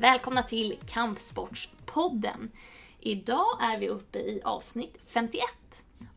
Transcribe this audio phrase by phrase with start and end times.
[0.00, 2.50] Välkomna till Kampsportspodden.
[3.00, 5.44] Idag är vi uppe i avsnitt 51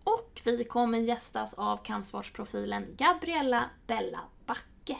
[0.04, 4.98] och vi kommer gästas av kampsportsprofilen Gabriella Bella Backe.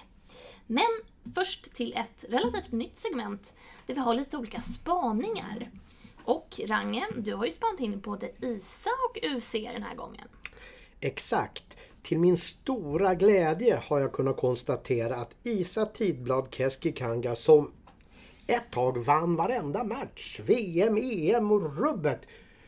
[0.68, 0.88] Men
[1.36, 3.54] först till ett relativt nytt segment
[3.86, 5.72] där vi har lite olika spaningar.
[6.24, 10.28] Och Range, du har ju spanat in både ISA och UC den här gången.
[11.00, 11.78] Exakt.
[12.02, 17.72] Till min stora glädje har jag kunnat konstatera att Isa Tidblad Keskikanga som
[18.48, 22.20] ett tag vann varenda match, VM, EM och rubbet.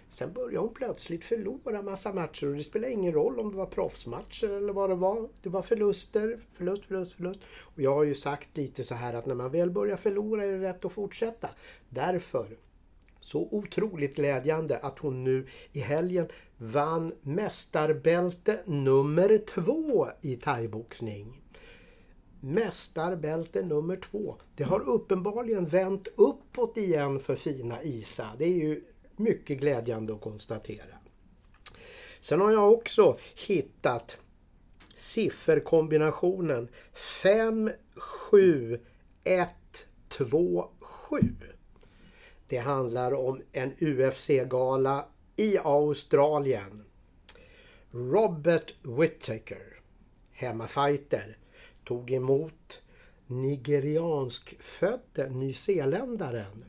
[0.09, 3.65] Sen började hon plötsligt förlora massa matcher och det spelar ingen roll om det var
[3.65, 5.29] proffsmatcher eller vad det var.
[5.41, 7.39] Det var förluster, förlust, förlust, förlust.
[7.59, 10.51] Och jag har ju sagt lite så här att när man väl börjar förlora är
[10.51, 11.49] det rätt att fortsätta.
[11.89, 12.57] Därför
[13.19, 21.41] så otroligt glädjande att hon nu i helgen vann mästarbälte nummer två i thaiboxning.
[22.45, 24.35] Mästarbälte nummer två.
[24.55, 28.31] Det har uppenbarligen vänt uppåt igen för fina Isa.
[28.37, 28.83] Det är ju
[29.15, 30.95] mycket glädjande att konstatera.
[32.21, 34.17] Sen har jag också hittat
[34.95, 36.67] sifferkombinationen
[37.21, 38.79] 5, 7,
[39.23, 39.49] 1,
[40.09, 41.17] 2, 7.
[42.47, 46.85] Det handlar om en UFC-gala i Australien.
[47.91, 49.79] Robert Whittaker,
[50.31, 51.37] hemmafighter,
[51.85, 52.81] tog emot
[53.27, 56.65] nigerianskfödde nyzeeländaren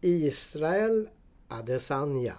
[0.00, 1.08] Israel
[1.48, 2.36] Adesanya.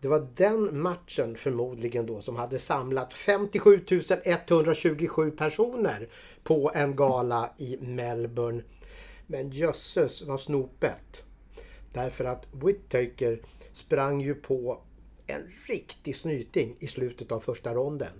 [0.00, 3.80] Det var den matchen förmodligen då som hade samlat 57
[4.24, 6.08] 127 personer
[6.42, 8.62] på en gala i Melbourne.
[9.26, 11.22] Men jösses vad snopet.
[11.92, 13.40] Därför att Whittaker
[13.72, 14.82] sprang ju på
[15.26, 18.12] en riktig snyting i slutet av första ronden.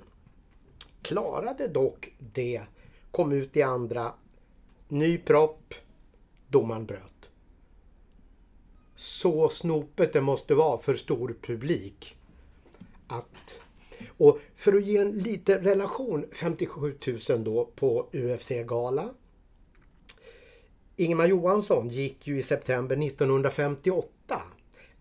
[1.04, 2.62] Klarade dock det,
[3.10, 4.12] kom ut i andra,
[4.88, 5.74] ny propp,
[6.48, 7.30] domaren bröt.
[8.96, 12.16] Så snopet det måste vara för stor publik.
[13.06, 13.60] Att,
[14.16, 16.98] och för att ge en liten relation, 57
[17.28, 19.10] 000 då på UFC-gala.
[20.96, 24.42] Ingemar Johansson gick ju i september 1958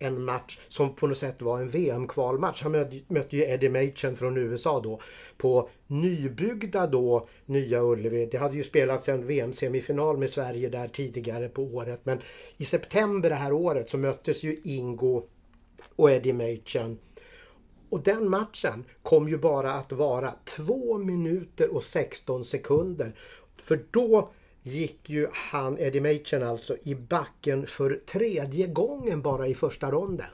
[0.03, 2.62] en match som på något sätt var en VM-kvalmatch.
[2.62, 2.72] Han
[3.08, 5.02] mötte, ju Eddie Machen från USA då
[5.38, 8.25] på nybyggda då Nya Ullevi.
[8.25, 12.22] Det hade ju spelats en VM-semifinal med Sverige där tidigare på året men
[12.58, 15.24] i september det här året så möttes ju Ingo
[15.96, 16.97] och Eddie Machen.
[17.90, 23.16] Och den matchen kom ju bara att vara 2 minuter och 16 sekunder.
[23.62, 24.31] För då
[24.63, 30.25] gick ju han, Eddie Machen alltså, i backen för tredje gången bara i första ronden.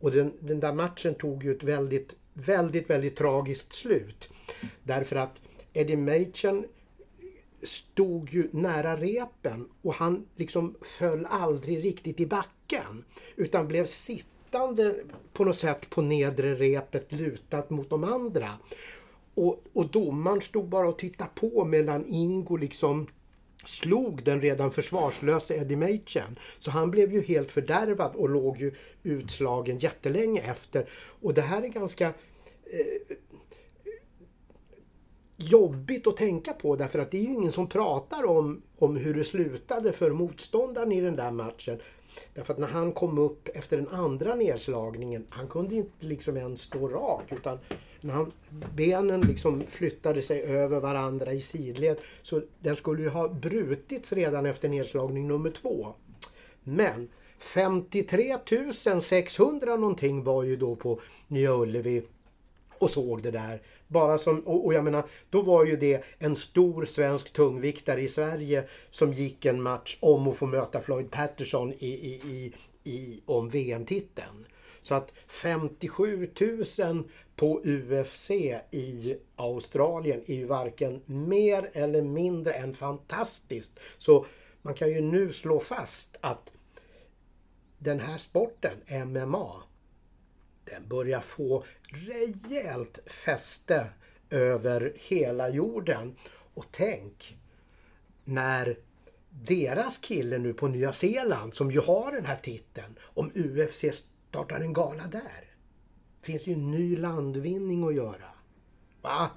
[0.00, 4.28] Och den, den där matchen tog ju ett väldigt, väldigt, väldigt tragiskt slut.
[4.82, 5.40] Därför att
[5.72, 6.66] Eddie Machen
[7.62, 13.04] stod ju nära repen och han liksom föll aldrig riktigt i backen.
[13.36, 14.94] Utan blev sittande
[15.32, 18.52] på något sätt på nedre repet lutat mot de andra.
[19.34, 23.06] Och, och domaren stod bara och tittade på medan Ingo liksom
[23.64, 26.36] slog den redan försvarslöse Eddie Machen.
[26.58, 30.88] Så han blev ju helt fördärvad och låg ju utslagen jättelänge efter.
[31.20, 33.16] Och det här är ganska eh,
[35.36, 39.14] jobbigt att tänka på därför att det är ju ingen som pratar om, om hur
[39.14, 41.78] det slutade för motståndaren i den där matchen.
[42.34, 46.62] Därför att när han kom upp efter den andra nedslagningen, han kunde inte liksom ens
[46.62, 47.58] stå rak utan
[48.00, 48.32] när han,
[48.74, 51.96] benen liksom flyttade sig över varandra i sidled.
[52.22, 55.94] Så den skulle ju ha brutits redan efter nedslagning nummer två.
[56.62, 58.38] Men 53
[59.00, 62.02] 600 någonting var ju då på Nya Ullevi
[62.78, 63.62] och såg det där.
[63.88, 68.08] Bara som, och, och, jag menar, då var ju det en stor svensk tungviktare i
[68.08, 72.54] Sverige som gick en match om att få möta Floyd Patterson i, i, i,
[72.90, 74.46] i om VM-titeln.
[74.82, 76.30] Så att 57
[76.78, 78.30] 000 på UFC
[78.70, 83.80] i Australien är ju varken mer eller mindre än fantastiskt.
[83.98, 84.26] Så
[84.62, 86.52] man kan ju nu slå fast att
[87.78, 89.62] den här sporten, MMA,
[90.64, 93.86] den börjar få rejält fäste
[94.30, 96.16] över hela jorden.
[96.54, 97.36] Och tänk
[98.24, 98.78] när
[99.30, 103.84] deras kille nu på Nya Zeeland som ju har den här titeln, om UFC
[104.28, 105.48] startar en gala där
[106.22, 108.30] finns ju en ny landvinning att göra.
[109.02, 109.30] Va?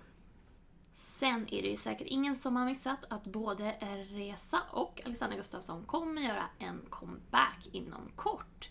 [0.95, 3.71] Sen är det ju säkert ingen som har missat att både
[4.09, 8.69] Resa och Alexander Gustafsson kommer göra en comeback inom kort.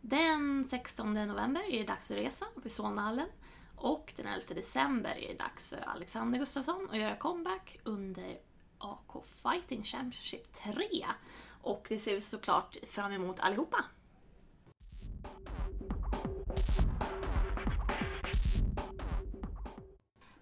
[0.00, 3.28] Den 16 november är det dags för Resa uppe i Solnahallen.
[3.76, 8.38] Och den 11 december är det dags för Alexander Gustafsson att göra comeback under
[8.78, 11.06] AK Fighting Championship 3.
[11.62, 13.84] Och det ser vi såklart fram emot allihopa.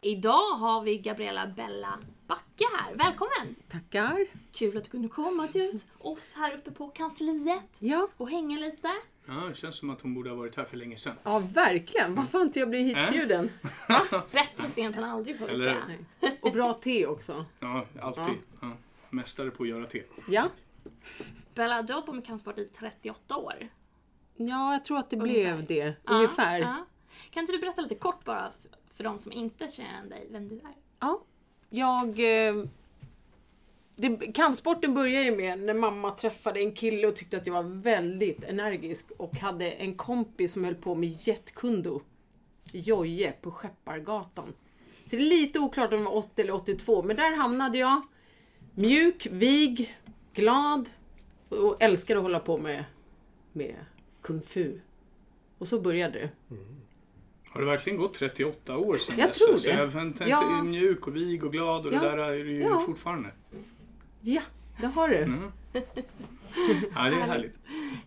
[0.00, 2.94] Idag har vi Gabriella Bella Backe här.
[2.94, 3.54] Välkommen!
[3.68, 4.26] Tackar.
[4.52, 8.88] Kul att du kunde komma till oss här uppe på kansliet Ja, och hänga lite.
[9.26, 11.14] Ja, det känns som att hon borde ha varit här för länge sedan.
[11.22, 12.14] ja verkligen.
[12.14, 13.50] Varför har inte jag blivit hitbjuden?
[14.32, 15.80] Bättre sent än aldrig får vi Eller-
[16.20, 16.32] säga.
[16.42, 17.44] Och bra te också.
[17.60, 18.34] Ja, alltid.
[18.60, 18.70] Ja.
[19.10, 20.02] Mästare på att göra te.
[20.28, 20.48] Ja.
[21.54, 23.68] Bella, du har hållit på med kampsport i 38 år.
[24.40, 25.56] Ja, jag tror att det Ungefär.
[25.56, 25.94] blev det.
[26.04, 26.60] Ja, Ungefär.
[26.60, 26.86] ja.
[27.30, 28.52] Kan inte du berätta lite kort bara
[28.94, 30.74] för de som inte känner dig, vem du är?
[31.00, 31.20] Ja.
[31.70, 32.08] Jag...
[32.08, 32.64] Eh,
[33.96, 37.62] det, kampsporten började ju med när mamma träffade en kille och tyckte att jag var
[37.62, 42.00] väldigt energisk och hade en kompis som höll på med jetkundo.
[42.72, 44.52] Joje på Skeppargatan.
[45.06, 48.00] Så det är lite oklart om det var 80 eller 82 men där hamnade jag.
[48.74, 49.96] Mjuk, vig,
[50.32, 50.88] glad
[51.48, 52.84] och älskade att hålla på med,
[53.52, 53.74] med
[54.28, 54.80] kung fu.
[55.58, 56.30] Och så började det.
[57.50, 59.38] Har det verkligen gått 38 år sedan Jag dess?
[59.38, 59.74] tror Alltså, det.
[59.74, 60.62] Jag tänkte Ja.
[60.62, 61.98] mjuk och vig och glad och Ja.
[62.00, 62.82] det där är du ju Ja.
[62.86, 63.30] fortfarande.
[64.20, 64.42] Ja,
[64.80, 65.16] det har du.
[65.16, 65.52] Mm.
[65.72, 67.58] Ja, det är härligt.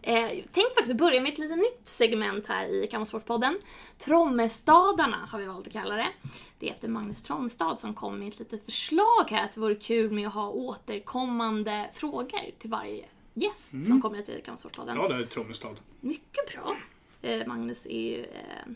[0.02, 3.58] Eh, jag tänkte faktiskt börja med ett litet nytt segment här i Kampsportspodden.
[3.98, 6.08] Trommestadarna har vi valt att kalla det.
[6.60, 9.76] Det är efter Magnus Trommestad som kom med ett litet förslag här att det vore
[9.76, 12.30] kul med att ha återkommande frågor
[12.60, 14.96] till varje gäst som kommer till Kampsportspodden.
[14.98, 15.80] Ja, det är Trommestad.
[16.00, 16.76] Mycket bra.
[17.22, 18.72] Eh, Magnus är ju eh,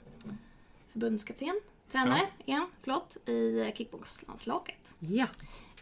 [0.91, 1.61] förbundskapten,
[1.91, 2.69] tränare, ja.
[2.83, 4.95] förlåt, i eh, kickboxlandslaget.
[4.99, 5.27] Ja,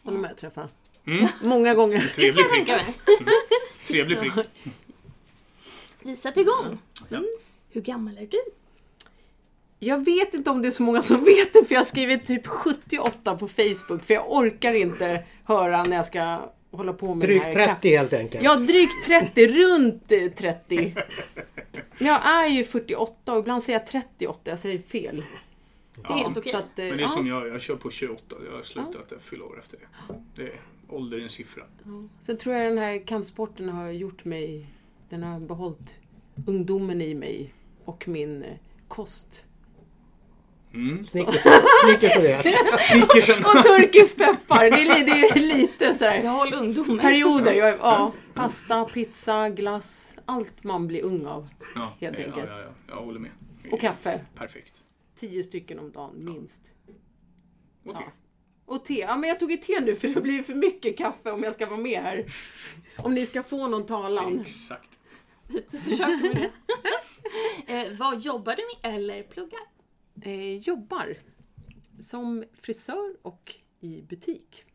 [0.03, 0.99] honom har jag träffat.
[1.05, 1.27] Mm.
[1.43, 2.11] Många gånger.
[2.15, 2.67] Trevlig prick.
[2.67, 2.95] mig.
[3.87, 4.33] Trevlig prick.
[5.99, 6.77] Vi sätter igång.
[7.09, 7.21] Ja.
[7.69, 8.41] Hur gammal är du?
[9.79, 12.27] Jag vet inte om det är så många som vet det för jag har skrivit
[12.27, 16.39] typ 78 på Facebook för jag orkar inte höra när jag ska
[16.77, 18.43] hålla på med Drygt den här 30 helt enkelt.
[18.43, 20.95] Ja, drygt 30, runt eh, 30.
[21.97, 25.23] Men jag är ju 48 och ibland säger jag 38, jag säger fel.
[25.95, 26.51] Det är helt okej.
[26.51, 27.07] Så att, eh, Men det är ja.
[27.07, 28.35] som jag, jag kör på 28.
[28.45, 29.15] Jag har slutat ja.
[29.19, 30.15] fylla år efter det.
[30.35, 31.63] det är, ålder är en siffra.
[32.19, 34.67] Sen tror jag den här kampsporten har gjort mig,
[35.09, 35.99] den har behållit
[36.47, 37.53] ungdomen i mig
[37.85, 38.53] och min eh,
[38.87, 39.43] kost.
[40.73, 41.03] Mm.
[41.03, 41.41] Snickers,
[41.83, 42.43] Snickers och det.
[42.81, 43.45] Snickersen.
[43.45, 46.21] Och turkisk peppar, det är, det är lite sådär.
[46.21, 46.99] Behåll ungdomen.
[46.99, 51.49] Perioder, jag, är- ja, pasta, pizza, glass, allt man blir ung av.
[51.75, 52.49] Ja, Helt ja, enkelt.
[52.49, 53.31] Ja, ja, jag håller med.
[53.71, 54.73] Och kaffe, Perfekt.
[55.19, 56.61] tio stycken om dagen minst.
[57.85, 58.03] Och te.
[58.65, 61.31] Och te, ja men jag tog ett te nu för det blir för mycket kaffe
[61.31, 62.25] om jag ska vara med här.
[62.97, 64.39] Om ni ska få någon talan.
[64.41, 64.89] Exakt.
[65.83, 66.49] Försök med
[67.65, 67.73] det.
[67.73, 69.59] eh, vad jobbar du med eller pluggar?
[70.21, 71.15] Eh, jobbar
[72.00, 74.65] som frisör och i butik.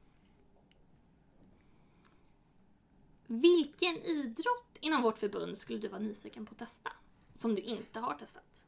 [3.26, 6.90] Vilken idrott inom vårt förbund skulle du vara nyfiken på att testa?
[7.34, 8.62] Som du inte har testat?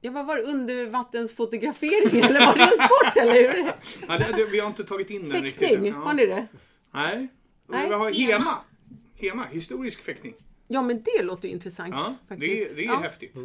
[0.00, 3.72] Jag var, var det undervattensfotografering eller var det en sport eller hur?
[4.08, 5.68] Ja, det, det, vi har inte tagit in den riktigt.
[5.68, 5.94] Fäktning, än.
[5.94, 6.46] har ni det?
[6.90, 7.28] Nej.
[7.66, 8.32] Nej, vi har hema.
[8.38, 8.58] hema.
[9.14, 10.34] Hema, historisk fäktning.
[10.68, 12.72] Ja men det låter intressant Ja, det, faktiskt.
[12.72, 13.00] är- det är ja.
[13.00, 13.36] häftigt.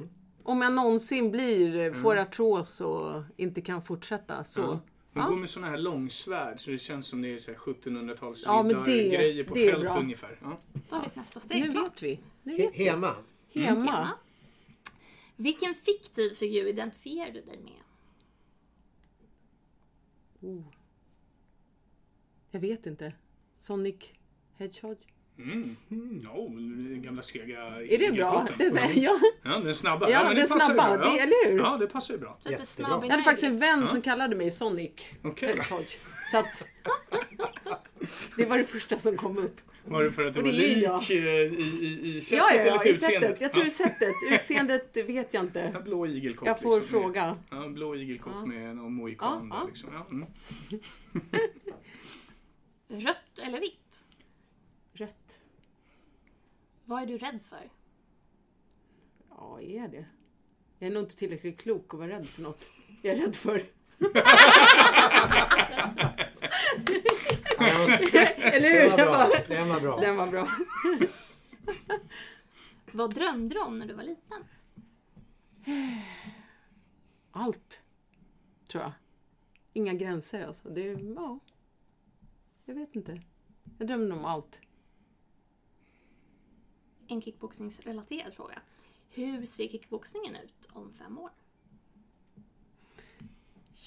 [0.44, 4.62] Om jag någonsin blir, eh, får artros och inte kan fortsätta så.
[4.62, 4.80] Ja.
[5.14, 5.30] Man Ja.
[5.30, 8.64] går med såna här långsvärd så det känns som det är så här 1700-tals Ja,
[8.64, 10.00] men det- grejer på det är fält bra.
[10.00, 10.40] ungefär.
[10.42, 10.60] Ja.
[10.90, 11.86] Då har vi ett nästa steg Nu klart.
[11.86, 12.20] vet vi.
[12.44, 12.84] Nu vet vi.
[12.84, 13.16] Hema.
[13.54, 13.92] Hemma.
[13.92, 14.10] Hemma.
[15.36, 17.74] Vilken fiktiv figur identifierar du dig med?
[20.52, 20.64] Oh.
[22.52, 23.14] Jag vet inte.
[23.58, 23.96] Sonic
[24.58, 24.98] Hedgehog.
[25.44, 25.76] Mm.
[26.24, 28.48] Ja, den gamla sega Är det bra?
[28.58, 29.20] Det så här, ja.
[29.44, 30.10] Ja, den snabba.
[30.10, 30.98] Ja, men den passar ju snabba.
[30.98, 31.06] bra.
[31.08, 31.14] Ja.
[31.14, 31.58] Det- eller hur?
[31.58, 32.38] Ja, det passar ju bra.
[32.46, 34.92] Lite snabb Jag hade faktiskt en vän som kallade mig Sonic
[35.24, 35.48] Okej.
[35.50, 35.86] Hedgehog.
[36.32, 36.68] Så att...
[38.38, 39.62] Det var det första som kom upp.
[39.86, 41.12] Var det för att det Och var det lik jag.
[41.12, 43.14] eh, i, i, i sättet Ja, ja, eller ja, till i sättet.
[43.16, 43.42] utseendet?
[43.42, 43.72] Jag tror ja.
[43.72, 44.16] i sättet.
[44.32, 45.82] Utseendet vet jag Ja, inte.
[45.86, 46.48] blå igelkott.
[46.48, 47.38] Jag får liksom, med- fråga.
[47.50, 48.46] Ja, blå igelkott Ja.
[48.46, 49.68] med någon mohikan Ja, ja.
[49.68, 49.90] liksom.
[49.94, 50.26] Ja, mm.
[53.06, 54.06] Rött eller vitt?
[54.94, 55.40] Rött.
[56.92, 57.70] Vad är du rädd för?
[59.30, 60.06] Ja, är det?
[60.80, 62.68] Jag är nog inte tillräckligt klok att vara rädd för något.
[63.02, 63.64] Jag är rädd för...
[68.54, 68.98] Eller hur?
[68.98, 69.30] Den var bra.
[69.48, 70.00] Den var bra.
[70.00, 70.48] Den var bra.
[72.92, 74.44] Vad drömde du om när du var liten?
[77.32, 77.82] Allt.
[78.68, 78.92] Tror jag.
[79.74, 80.70] Inga gränser alltså.
[80.70, 80.84] Det,
[81.16, 81.40] ja.
[82.66, 83.22] Jag vet inte.
[83.78, 84.60] Jag drömde om allt.
[87.12, 88.62] En kickboxningsrelaterad fråga.
[89.10, 91.32] Hur ser kickboxningen ut om fem år?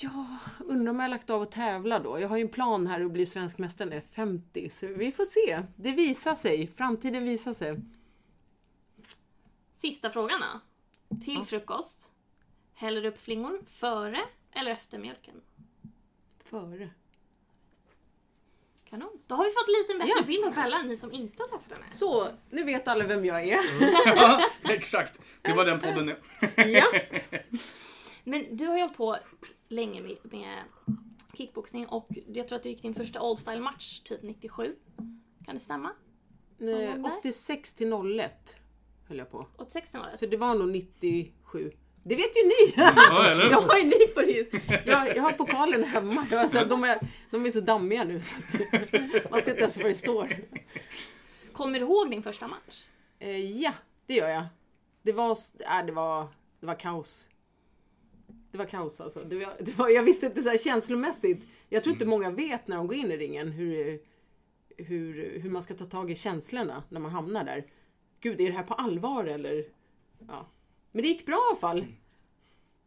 [0.00, 2.20] Ja, undrar om jag har lagt av att tävla då.
[2.20, 4.70] Jag har ju en plan här att bli svensk mästare när jag är 50.
[4.70, 5.62] Så vi får se.
[5.76, 6.66] Det visar sig.
[6.66, 7.80] Framtiden visar sig.
[9.72, 11.16] Sista frågan då.
[11.16, 12.12] Till frukost.
[12.74, 14.20] Häller du upp flingor före
[14.52, 15.40] eller efter mjölken?
[16.44, 16.90] Före.
[18.94, 19.18] Kanon.
[19.26, 20.26] Då har vi fått lite bättre Ja.
[20.26, 21.88] bild av Bella, ni som inte har träffat henne.
[21.90, 23.60] Så, nu vet alla vem jag är.
[24.16, 25.26] Ja, exakt.
[25.42, 26.16] Det var den podden nu.
[26.56, 26.84] ja.
[28.24, 29.16] Men du har ju hållit på
[29.68, 30.62] länge med, med
[31.36, 34.74] kickboxning och jag tror att du gick din första All-style-match typ 97.
[35.44, 35.90] Kan det stämma?
[36.58, 37.18] Nej, Någon där?
[37.18, 38.56] 86 till 01
[39.08, 39.46] höll jag på.
[39.56, 40.16] 86 var det.
[40.16, 41.72] Så det var nog 97.
[42.06, 42.74] Det vet ju ni!
[42.76, 43.44] Ja, eller?
[43.50, 44.52] Jag har ju ni på det.
[44.86, 46.26] Jag, jag har pokalen hemma.
[46.30, 46.98] Jag, alltså, de, är,
[47.30, 48.20] de är så dammiga nu.
[48.20, 50.28] Så att, man ser inte ens vad det står.
[51.52, 52.84] Kommer du ihåg din första match?
[53.18, 53.72] Eh, ja,
[54.06, 54.44] det gör jag.
[55.02, 56.26] Det var, äh, det var,
[56.60, 57.28] det var kaos.
[58.52, 59.24] Det var kaos alltså.
[59.24, 61.48] Det var, det var, jag visste inte så här känslomässigt.
[61.68, 64.00] Jag tror inte många vet när de går in i ringen hur,
[64.76, 67.64] hur, hur man ska ta tag i känslorna när man hamnar där.
[68.20, 69.64] Gud, är det här på allvar eller?
[70.28, 70.46] Ja.
[70.94, 71.86] Men det gick bra i alla fall.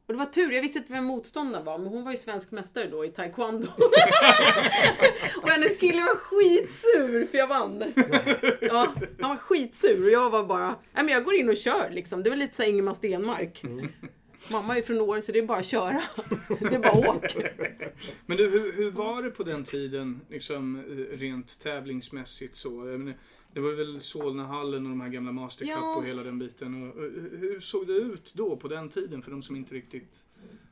[0.06, 2.52] Och det var tur, jag visste inte vem motståndaren var, men hon var ju svensk
[2.52, 3.68] mästare då i taekwondo.
[5.42, 7.84] och hennes kille var skitsur för jag vann.
[8.62, 11.90] Ja, han var skitsur och jag var bara, nej men jag går in och kör
[11.90, 12.24] liksom.
[12.24, 13.64] Det var lite så här Ingemar Stenmark.
[14.52, 16.04] Mamma är från Åre så det är bara att köra.
[16.60, 17.38] Det är bara åk.
[18.26, 22.70] Men du, hur, hur var det på den tiden, liksom eh, rent tävlingsmässigt så?
[22.70, 23.18] Menar,
[23.58, 25.96] det var väl Solnahallen och de här gamla Mastercup Ja.
[25.96, 26.90] och hela den biten.
[26.90, 27.02] Och,
[27.40, 30.16] hur såg det ut då, på den tiden, för de som inte riktigt...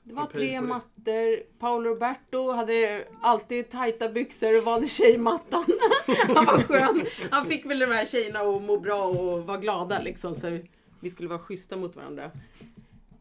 [0.04, 1.58] Det var tre mattor.
[1.60, 5.66] Paolo Roberto hade alltid tajta byxor och valde tjejmattan.
[6.36, 7.06] Han var skön.
[7.32, 10.36] Han fick väl de här tjejerna att må bra och vara glada liksom.
[10.36, 10.60] Så
[11.00, 12.32] vi skulle vara schyssta mot varandra.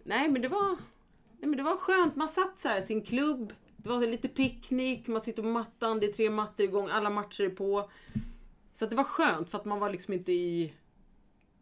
[0.02, 0.68] Nej men det var,
[1.38, 2.16] nej, men det var skönt.
[2.16, 3.52] Man satt så här i sin klubb.
[3.76, 7.44] Det var lite picknick, man sitter på mattan, det är tre mattor igång, alla matcher
[7.44, 7.90] är på.
[8.74, 10.74] Så det var skönt för att man var liksom inte i,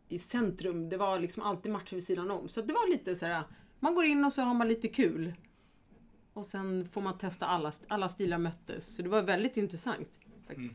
[0.09, 0.88] i centrum.
[0.88, 2.49] Det var liksom alltid matcher vid sidan om.
[2.49, 3.45] Så det var lite så här.
[3.81, 5.35] Man går in och så har man lite kul.
[6.33, 8.97] Och sen får man testa alla, alla stilar möttes.
[8.97, 10.09] Så det var väldigt intressant.
[10.47, 10.75] Faktiskt.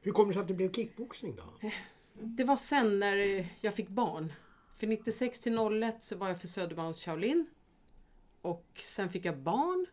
[0.00, 1.70] Hur kommer det sig att det blev kickboxning då?
[2.12, 4.32] Det var sen när eh, jag fick barn.
[4.76, 7.46] För 96 till 01 så var jag för Södermalms Shaolin.
[8.42, 9.86] Och sen fick jag barn.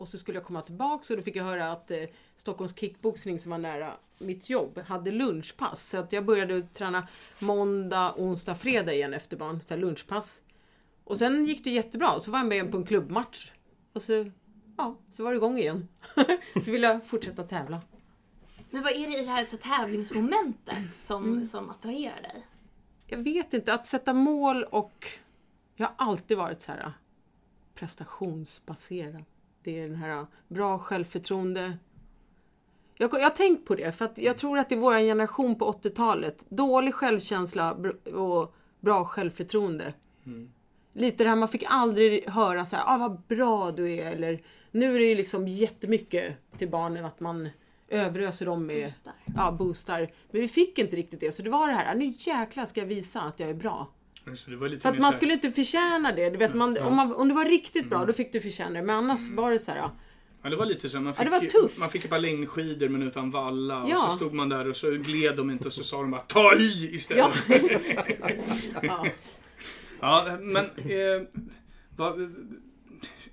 [0.00, 2.04] Och så skulle jag komma tillbaka och då fick jag höra att eh,
[2.36, 5.88] Stockholms kickboxning som var nära mitt jobb hade lunchpass.
[5.88, 9.60] Så att jag började träna måndag, onsdag, fredag igen efter barn.
[9.66, 10.42] Så lunchpass.
[11.04, 12.20] Och sen gick det jättebra.
[12.20, 13.50] Så var jag med på en klubbmatch.
[13.92, 14.30] Och så,
[14.76, 15.88] ja, så var det igång igen.
[16.64, 17.80] så ville jag fortsätta tävla.
[18.70, 21.44] Men vad är det i det här så tävlingsmomentet som, Mm.
[21.44, 22.46] som attraherar dig?
[23.06, 25.06] jag vet inte, att sätta mål och...
[25.76, 26.92] Jag har alltid varit så här
[27.74, 29.24] prestationsbaserad.
[29.62, 31.76] Det är den här bra självförtroende.
[32.96, 36.46] Jag, har tänkt på det, för att jag tror att är vår generation på 80-talet.
[36.48, 37.76] Dålig självkänsla
[38.14, 39.94] och bra självförtroende.
[40.92, 44.42] Lite det här, man fick aldrig höra så här, ah, vad bra du är, eller
[44.70, 47.48] nu är det ju liksom jättemycket till barnen att man
[47.88, 49.12] överöser dem med Boostar.
[49.36, 50.10] ja, boostar.
[50.30, 52.86] Men vi fick inte riktigt det, så det var det här, nu jäklar ska jag
[52.86, 53.88] visa att jag är bra.
[54.24, 56.30] Var För att man skulle inte förtjäna det.
[56.30, 58.82] Du vet, man, om, man, om du var riktigt bra, då fick du förtjäna det.
[58.86, 59.92] Men annars var det så här, ja.
[60.42, 61.00] Ja, det var lite så.
[61.00, 61.78] Man fick, Ja, det var tufft.
[61.78, 63.84] Man fick par längdskidor men utan valla.
[63.88, 63.94] Ja.
[63.96, 66.20] Och så stod man där och så gled de inte och så sa de bara
[66.20, 67.34] ta i istället.
[67.48, 68.30] ja.
[68.82, 69.06] ja.
[70.00, 71.22] Ja, men eh,
[71.96, 72.14] va,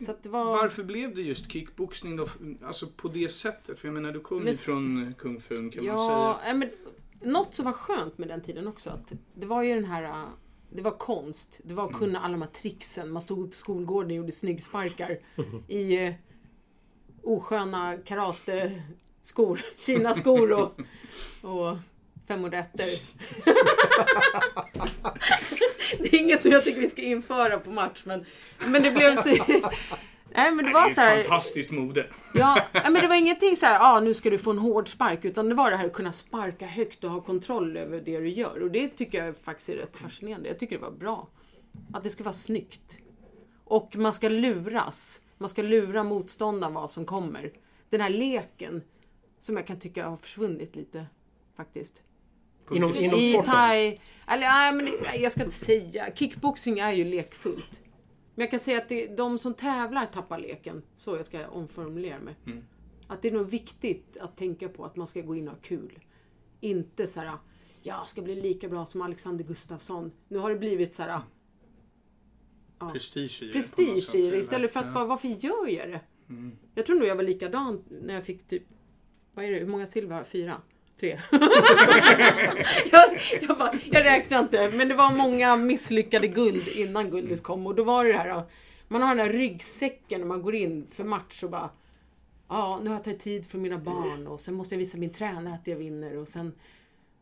[0.06, 0.46] Så att det var...
[0.46, 2.28] varför blev det just kickboxning då?
[2.66, 3.80] Alltså på det sättet?
[3.80, 6.54] För jag menar, du kom ju Men- från kung fu kan man Ja, säga.
[6.54, 6.70] nej,
[7.22, 10.26] men något som var skönt med den tiden också, att det var ju den här...
[10.70, 11.60] Det var konst.
[11.64, 13.12] Det var att kunna alla de här tricksen.
[13.12, 15.20] Man stod upp på skolgården och gjorde snyggsparkar
[15.68, 16.14] i eh,
[17.24, 19.60] osköna karate-skor.
[19.86, 20.80] Kina-skor och,
[21.52, 21.78] och
[22.28, 22.70] 501
[26.00, 28.26] Det är inget som jag tycker vi ska införa på match, men,
[28.66, 29.36] men det blev så...
[30.38, 31.20] Nej, men det var det så är här...
[31.20, 32.08] ett fantastiskt mode.
[32.34, 35.26] Ja, men det var ingenting så här, ah, nu ska du få en hård spark,
[35.26, 38.30] utan det var det här att kunna sparka högt och ha kontroll över det du
[38.30, 38.64] gör.
[38.64, 40.50] Och det tycker jag faktiskt är rätt fascinerande.
[40.50, 41.28] Jag tycker det var bra.
[41.94, 42.98] Att det ska vara snyggt.
[43.64, 45.22] Och man ska luras.
[45.38, 47.52] Man ska lura motståndaren vad som kommer.
[47.90, 48.84] Den här leken
[49.40, 51.06] som jag kan tycka har försvunnit lite
[51.58, 52.04] faktiskt.
[52.72, 53.54] Inom, inom I sporten?
[53.54, 54.90] thai, eller nej, men
[55.22, 56.16] jag ska inte säga.
[56.16, 57.82] Kickboxing är ju lekfullt.
[58.38, 60.84] Men jag kan säga att det, de som tävlar tappar leken.
[60.96, 62.36] Så jag ska omformulera mig.
[63.08, 65.62] Att det är nog viktigt att tänka på att man ska gå in och ha
[65.62, 66.00] kul.
[66.60, 67.38] Inte så här,
[67.82, 70.12] jag ska bli lika bra som Alexander Gustafsson.
[70.28, 71.20] Nu har det blivit så här,
[72.80, 72.90] Ja.
[72.90, 73.54] prestige i det.
[73.54, 74.94] prestige i det istället för att Ja.
[74.94, 76.02] bara, varför gör jag det?
[76.30, 76.58] Mm.
[76.76, 78.64] Jag tror nog jag var likadan när jag fick typ,
[79.34, 80.28] vad är det, hur många silver har jag?
[80.28, 80.62] Fyra?
[81.00, 81.20] Tre?
[82.92, 87.68] jag, jag, bara, jag räknar inte, men det var många misslyckade guld innan guldet kom
[87.68, 88.44] och då var det det här,
[88.88, 91.70] man har den här ryggsäcken när man går in för match och bara
[92.50, 95.14] Ja, nu har jag tagit tid för mina barn och sen måste jag visa min
[95.14, 96.54] tränare att jag vinner och sen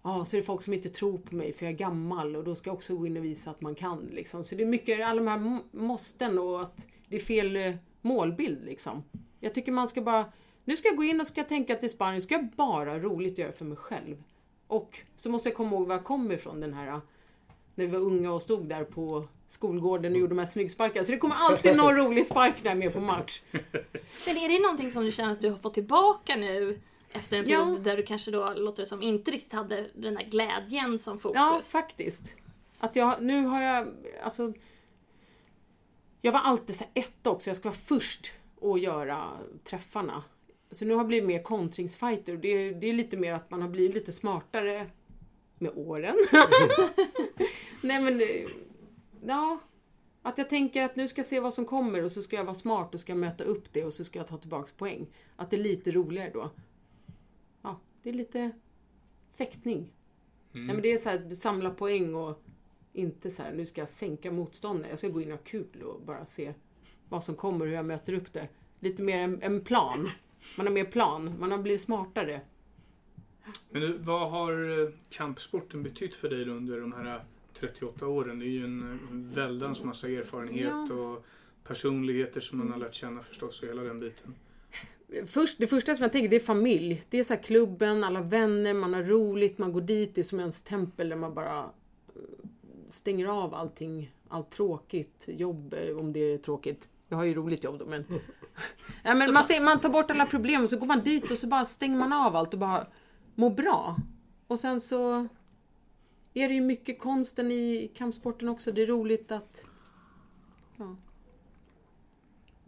[0.03, 2.44] Ja, så är det folk som inte tror på mig för jag är gammal och
[2.44, 4.10] då ska jag också gå in och visa att man kan.
[4.12, 4.44] Liksom.
[4.44, 8.65] Så det är mycket, alla de här måsten och att det är fel eh, målbild
[8.65, 9.03] liksom.
[9.39, 10.25] Jag tycker man ska bara,
[10.65, 13.38] nu ska jag gå in och ska tänka till Spanien, ska jag bara ha roligt
[13.38, 14.24] göra för mig själv.
[14.67, 17.01] Och så måste jag komma ihåg var jag kommer ifrån den här,
[17.75, 21.05] när vi var unga och stod där på skolgården och gjorde de här snyggsparkarna.
[21.05, 23.41] Så det kommer alltid någon rolig spark när jag är med på match.
[24.25, 26.79] Men är det någonting som du känner att du har fått tillbaka nu
[27.12, 27.63] efter en Ja.
[27.65, 31.19] period där du kanske då, låter det som, inte riktigt hade den här glädjen som
[31.19, 31.36] fokus?
[31.36, 32.36] Ja, faktiskt.
[32.79, 33.88] Att jag, nu har jag,
[34.24, 34.53] alltså...
[36.22, 38.31] Jag var alltid så här etta också, jag ska vara först
[38.62, 39.24] att göra
[39.63, 40.24] träffarna.
[40.75, 43.62] Så nu har jag blivit mer kontringsfighter det, är- det är lite mer att man
[43.62, 44.89] har blivit lite smartare
[45.60, 46.15] med åren.
[47.82, 48.27] Nej men, eh,
[49.25, 49.60] ja.
[50.22, 52.44] Att jag tänker att nu ska jag se vad som kommer och så ska jag
[52.44, 55.08] vara smart och ska möta upp det och så ska jag ta tillbaks poäng.
[55.36, 56.50] Att det är lite roligare då.
[57.62, 58.51] Ja, det är lite
[59.38, 59.77] fäktning.
[60.53, 60.65] Mm.
[60.67, 62.44] Nej, men det är så här, du samlar poäng och
[62.94, 64.89] inte så här, nu ska jag sänka motståndare.
[64.89, 66.53] Jag ska gå in och ha kul och bara se
[67.10, 68.48] vad som kommer och hur jag möter upp det.
[68.79, 70.10] Lite mer en, en plan.
[70.57, 72.41] Man har mer plan, man har blivit smartare.
[73.69, 77.23] Men du, vad har eh, kampsporten betytt för dig under de här
[77.53, 78.39] 38 åren?
[78.39, 81.25] Det är ju en eh, väldans massa erfarenhet och
[81.63, 84.35] personligheter som man har lärt känna förstås och hela den biten.
[85.25, 87.03] Först, det första som jag tänker det är familj.
[87.09, 90.15] Det är så klubben, alla vänner, man har roligt, man går dit.
[90.15, 92.21] Det är som ens tempel där man bara eh,
[92.91, 94.12] stänger av allting.
[94.27, 96.89] Allt tråkigt, jobb eh, om det är tråkigt.
[97.08, 98.05] Jag har ju roligt jobb då men...
[99.04, 101.38] ja, men man, stäng, man tar bort alla problem och så går man dit och
[101.38, 102.88] så bara stänger man av allt och bara
[103.36, 103.98] mår bra.
[104.48, 105.28] Och sen så
[106.34, 108.72] är det ju mycket konsten i kampsporten också.
[108.72, 109.65] Det är roligt att
[110.78, 110.96] ja,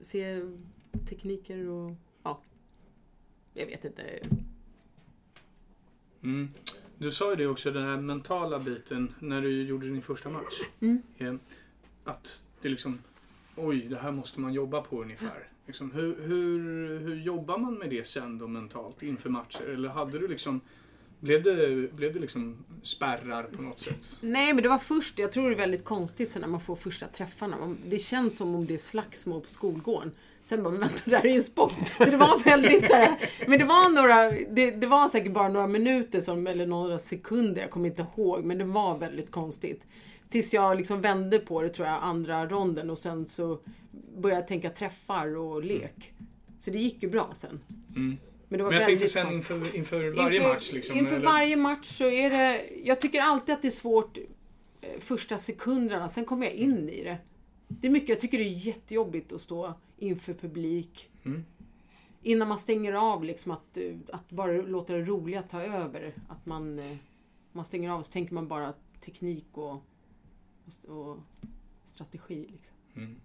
[0.01, 0.41] se
[1.09, 2.41] tekniker och ja,
[3.53, 4.19] jag vet inte.
[6.23, 6.49] Mm.
[6.97, 10.61] Du sa ju det också, den här mentala biten när du gjorde din första match.
[10.79, 11.01] Mm.
[11.17, 11.33] Eh,
[12.03, 12.99] Att det liksom,
[13.55, 15.47] oj, det här måste man jobba på ungefär.
[15.67, 19.69] Liksom, hur, hur, hur jobbar man med det sen då mentalt inför matcher?
[19.73, 20.61] Eller hade du liksom,
[21.19, 24.17] blev det, blev det liksom spärrar på något sätt?
[24.21, 25.19] Nej, men det var först.
[25.19, 27.57] Jag tror det är väldigt konstigt sen när man får första träffarna.
[27.57, 30.11] Man, det känns som om det är slagsmål på skolgården.
[30.43, 31.73] Sen bara, men vänta, det här är ju en sport.
[31.97, 33.15] Så det var väldigt så
[33.47, 37.61] Men det var några, det, det var säkert bara några minuter som, eller några sekunder,
[37.61, 38.43] jag kommer inte ihåg.
[38.43, 39.87] Men det var väldigt konstigt.
[40.29, 43.59] Tills jag liksom vände på det tror jag, andra ronden och sen så
[44.17, 46.13] började jag tänka träffar och lek.
[46.59, 47.59] Så det gick ju bra sen.
[47.95, 48.17] Mm.
[48.49, 50.73] Men, det var Men jag tänkte sen inför, inför varje inför, match.
[50.73, 51.25] Liksom, inför eller?
[51.25, 52.69] varje match så är det...
[52.83, 54.17] Jag tycker alltid att det är svårt
[54.81, 57.17] eh, första sekunderna, sen kommer jag in i det.
[57.67, 61.09] Det är mycket, jag tycker det är jättejobbigt att stå inför publik.
[61.25, 61.45] Mm.
[62.21, 66.13] Innan man stänger av liksom att, eh, att bara låta det roliga ta över.
[66.27, 66.97] Att man, eh,
[67.51, 68.73] man stänger av så tänker man bara
[69.05, 69.83] teknik och,
[70.87, 71.17] och, och
[71.85, 72.47] strategi.
[72.51, 72.75] Liksom.
[72.95, 73.15] Mm.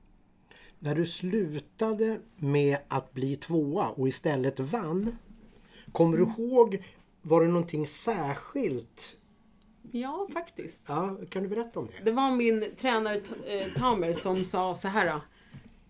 [0.85, 5.17] När du slutade med att bli tvåa och istället vann.
[5.93, 6.83] Kommer du ihåg,
[7.23, 9.17] var det någonting särskilt?
[9.91, 10.85] Ja, faktiskt.
[10.89, 12.05] Ja, kan du berätta om det?
[12.05, 15.21] Det var min tränare eh, Tamer som sa så här.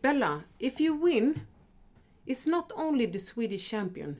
[0.00, 1.40] Bella, if you win,
[2.26, 4.16] it's not only the Swedish champion.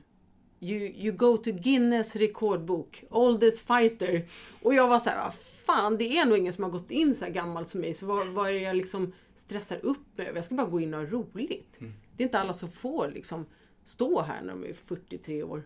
[0.60, 4.26] You, you go to Guinness rekordbok, oldest fighter.
[4.62, 7.14] Och jag var så här, "Vad fan det är nog ingen som har gått in
[7.14, 7.94] så här gammal som mig.
[7.94, 9.12] Så vad, vad är jag liksom
[9.46, 10.38] stressar upp mig över?
[10.38, 11.78] Jag ska bara gå in och ha roligt.
[12.16, 13.46] Det är inte alla som får liksom
[13.84, 15.62] stå här när de är 43 år.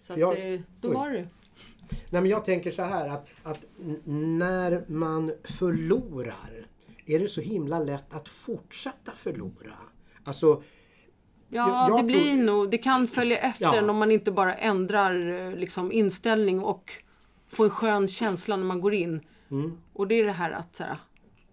[0.00, 1.28] Så att, Jag- eh, då var det.
[2.10, 3.60] Nej, men jag tänker så här att, att
[4.04, 6.66] när man förlorar
[7.06, 9.74] är det så himla lätt att fortsätta förlora.
[10.24, 10.62] Alltså,
[11.50, 13.90] Ja, Jag- jag det blir tror- nog, det kan följa efter Ja.
[13.90, 16.92] om man inte bara ändrar eh, liksom, inställning och
[17.48, 19.20] får en skön känsla när man går in.
[19.50, 19.78] Mm.
[19.92, 20.96] Och det är det här att, så här,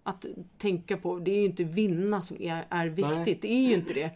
[0.06, 0.26] att
[0.58, 3.14] tänka på, det är ju inte vinna som är, är viktigt.
[3.26, 3.38] Nej.
[3.40, 4.10] Det är ju inte det.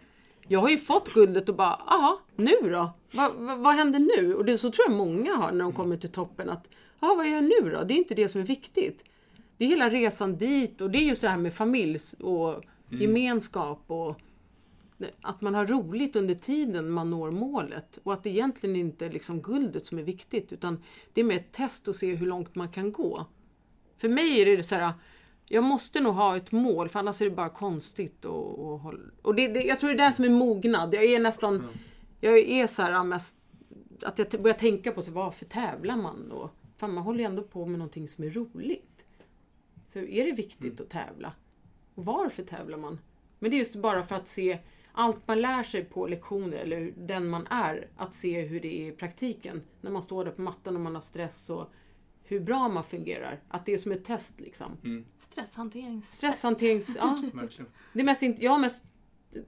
[0.49, 2.91] Jag har ju fått guldet och bara, aha, nu då?
[3.13, 4.35] Va, va, vad händer nu?
[4.35, 6.49] Och det så tror jag många har när de kommer till toppen.
[6.51, 6.69] att,
[7.01, 7.85] ja vad gör jag nu då?
[7.85, 9.05] Det är inte det som är viktigt.
[9.57, 13.85] Det är hela resan dit och det är just det här med familj och gemenskap
[13.87, 14.21] och
[15.21, 19.11] att man har roligt under tiden man når målet och att det egentligen inte är
[19.11, 22.55] liksom guldet som är viktigt utan det är mer ett test att se hur långt
[22.55, 23.27] man kan gå.
[23.97, 24.93] För mig är det så här,
[25.53, 28.25] jag måste nog ha ett mål för annars är det bara konstigt.
[28.25, 30.95] Och, och, och det, det, jag tror det är det som är mognad.
[30.95, 31.69] Jag är nästan,
[32.21, 33.37] jag är så här mest,
[34.03, 36.51] att jag börjar tänka på så, varför tävlar man då?
[36.77, 39.05] Fan man håller ju ändå på med någonting som är roligt.
[39.93, 41.33] Så är det viktigt att tävla?
[41.95, 42.99] Och varför tävlar man?
[43.39, 44.59] Men det är just bara för att se
[44.93, 48.89] allt man lär sig på lektioner, eller den man är, att se hur det är
[48.89, 49.63] i praktiken.
[49.81, 51.71] När man står där på mattan och man har stress och
[52.31, 53.41] hur bra man fungerar.
[53.49, 54.77] Att det är som ett test liksom.
[55.19, 56.13] Stresshanterings...
[56.13, 56.97] Stresshanterings...
[56.97, 57.23] Ja,
[57.93, 58.85] det är mest, jag har mest,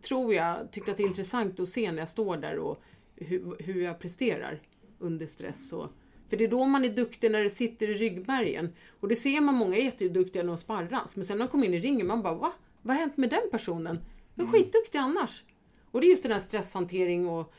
[0.00, 2.82] tror jag, tyckt att det är intressant att se när jag står där och
[3.16, 4.62] hur, hur jag presterar
[4.98, 5.72] under stress.
[5.72, 5.88] Och,
[6.28, 8.72] för det är då man är duktig när det sitter i ryggmärgen.
[9.00, 11.16] Och det ser man, många är jätteduktiga när de sparras.
[11.16, 12.52] Men sen när de kommer in i ringen, man bara va?
[12.82, 13.98] Vad har hänt med den personen?
[14.34, 15.44] Den är skitduktig annars.
[15.90, 17.52] Och det är just den här stresshantering och,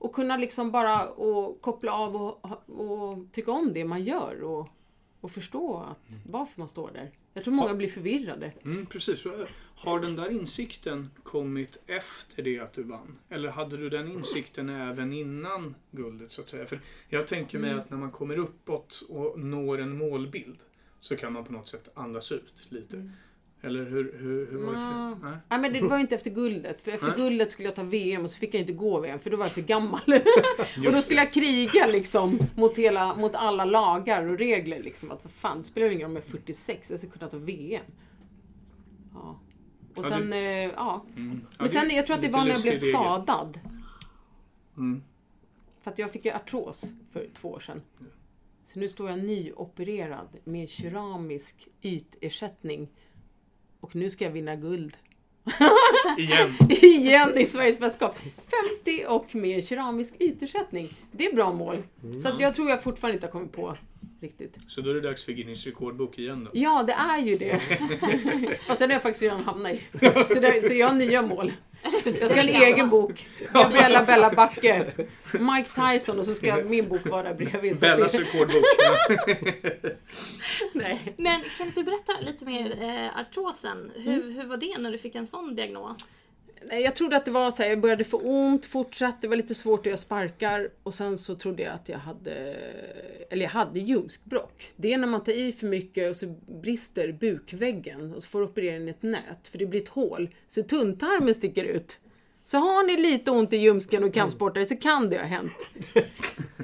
[0.00, 4.42] och kunna liksom bara och koppla av och, och tycka om det man gör.
[4.42, 4.68] Och,
[5.20, 7.10] och förstå att, varför man står där.
[7.34, 8.52] Jag tror många blir förvirrade.
[8.64, 9.24] Mm, precis.
[9.76, 13.18] Har den där insikten kommit efter det att du vann?
[13.28, 16.66] Eller hade du den insikten även innan guldet så att säga?
[16.66, 17.80] För jag tänker mig Mm.
[17.80, 20.58] att när man kommer uppåt och når en målbild
[21.00, 23.10] så kan man på något sätt andas ut lite.
[23.62, 25.26] Eller hur, hur, hur var det för?
[25.30, 25.38] Nej.
[25.48, 26.82] Nej men det var inte efter guldet.
[26.82, 27.16] För efter Nej.
[27.16, 29.44] guldet skulle jag ta VM och så fick jag inte gå VM för då var
[29.44, 30.00] jag för gammal.
[30.86, 34.82] och då skulle jag kriga liksom mot, hela, mot alla lagar och regler.
[34.82, 35.10] Liksom.
[35.10, 37.36] Att vad fan, det spelar ingen roll om jag är 46, jag ska kunna ta
[37.36, 37.84] VM.
[39.14, 39.40] Ja.
[39.96, 41.04] Och Ja, sen, eh, ja.
[41.16, 41.40] Mm.
[41.58, 43.60] Men sen, det- jag tror att det var när jag blev skadad.
[44.76, 45.02] Mm.
[45.82, 47.82] För att jag fick ju artros för två år sedan.
[48.64, 52.88] Så nu står jag nyopererad med keramisk ytersättning.
[53.80, 54.96] Och nu ska jag vinna guld.
[56.18, 56.54] Igen.
[56.70, 58.18] Igen i Sveriges mästerskap.
[58.84, 60.88] 50 och med keramisk ytersättning.
[61.12, 61.82] Det är bra mål.
[62.22, 63.76] Så att jag tror jag fortfarande inte har kommit på
[64.20, 64.56] riktigt.
[64.68, 66.50] Så då är det dags för Guinness rekordbok igen då.
[66.54, 67.60] Ja, det är ju det.
[68.66, 69.82] Fast den har jag faktiskt redan hamnat i.
[70.34, 71.52] Så, där, så jag har nya mål.
[71.82, 73.28] Jag ska ha en egen bok.
[73.52, 74.86] Gabriella Bella Backe.
[75.32, 77.78] Mike Tyson och så ska min bok vara där bredvid.
[77.80, 78.64] Bellas rekordbok.
[80.72, 81.14] nej.
[81.16, 83.90] Men kan du berätta lite mer eh, artrosen?
[83.94, 84.34] Hur, Mm.
[84.36, 86.26] hur var det när du fick en sån diagnos?
[86.68, 89.54] Jag trodde att det var så här, jag började få ont fortsatte, det var lite
[89.54, 92.56] svårt att göra sparkar och sen så trodde jag att jag hade,
[93.30, 94.70] eller jag hade ljumskbråck.
[94.76, 98.42] Det är när man tar i för mycket och så brister bukväggen och så får
[98.42, 102.00] opereringen i ett nät för det blir ett hål så tunntarmen sticker ut.
[102.50, 105.68] Så har ni lite ont i ljumsken och kampsportare så kan det ha hänt.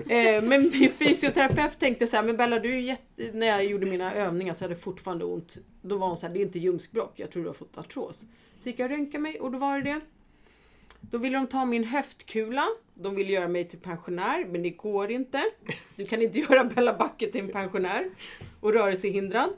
[0.08, 3.30] eh, men min fysioterapeut tänkte så här, men Bella du jätte...
[3.32, 5.56] När jag gjorde mina övningar så hade jag fortfarande ont.
[5.82, 8.24] Då var hon så här, det är inte ljumskbråck, jag tror du har fått artros.
[8.60, 10.00] Så gick jag och röntgade mig och då var det det.
[11.00, 12.66] Då ville de ta min höftkula.
[12.94, 15.42] De ville göra mig till pensionär, men det går inte.
[15.96, 18.10] Du kan inte göra Bella Backe till en pensionär
[18.60, 19.50] och rörelsehindrad.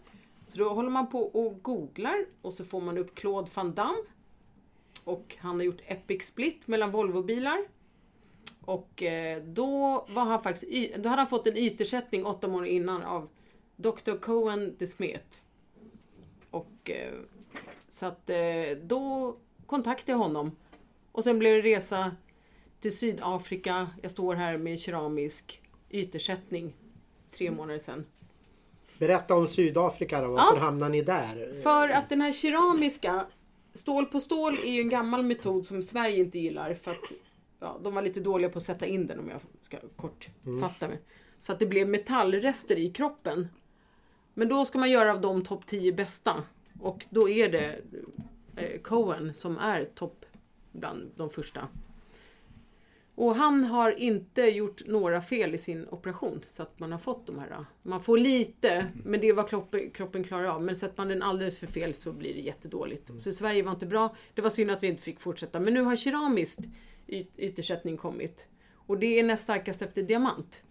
[0.47, 3.99] Så då håller man på och googlar och så får man upp Claude van Damme.
[5.05, 7.59] Och han har gjort Epic Split mellan Volvobilar.
[8.61, 13.03] Och eh, då var han faktiskt, då hade han fått en ytersättning åtta månader innan
[13.03, 13.29] av
[13.77, 14.17] Dr.
[14.21, 15.43] Cohen de Smet.
[16.51, 17.13] Och eh,
[17.91, 18.37] så att eh,
[18.83, 20.57] då kontaktade jag honom.
[21.13, 22.17] Och sen blev det resa
[22.81, 23.91] till Sydafrika.
[24.03, 26.73] Jag står här med keramisk ytersättning
[27.31, 28.07] tre månader sedan.
[28.99, 30.63] Berätta om Sydafrika då, varför Ja.
[30.63, 31.61] hamnar ni där?
[31.63, 33.27] För att den här keramiska,
[33.79, 37.12] stål på stål är ju en gammal metod som Sverige inte gillar för att
[37.61, 41.01] ja, de var lite dåliga på att sätta in den om jag ska kortfatta mig.
[41.38, 43.49] Så att det blev metallrester i kroppen.
[44.35, 46.43] Men då ska man göra av de topp 10 bästa.
[46.81, 47.81] Och då är det
[48.57, 50.25] eh, Cohen som är topp
[50.73, 51.69] bland de första.
[53.18, 57.26] Och han har inte gjort några fel i sin operation så att man har fått
[57.26, 57.64] de här.
[57.83, 60.62] Man får lite, men det är vad kroppen, kroppen klarar av.
[60.62, 63.11] Men sätter man den alldeles för fel så blir det jättedåligt.
[63.16, 64.16] Så Sverige var inte bra.
[64.35, 65.61] Det var synd att vi inte fick fortsätta.
[65.61, 66.61] Men nu har keramiskt
[67.09, 68.46] yt, ytersättning kommit.
[68.74, 70.62] Och det är näst starkast efter diamant.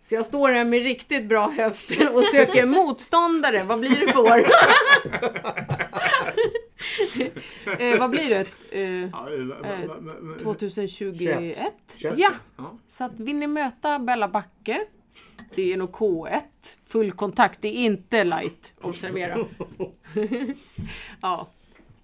[0.00, 3.64] Så jag står här med riktigt bra höft och söker motståndare.
[3.64, 4.44] Vad blir det för år?
[7.78, 8.46] eh, vad blir det?
[8.70, 11.56] Eh, Ja, eh, va- va- va- va- va- 2021?
[11.96, 12.16] 21.
[12.18, 12.30] Ja!
[12.56, 12.78] Ja.
[12.86, 14.84] Så att vill ni möta Bella Backe,
[15.54, 16.40] det är nog K1,
[16.86, 19.38] full kontakt, det är inte light, observera.
[21.20, 21.48] ja.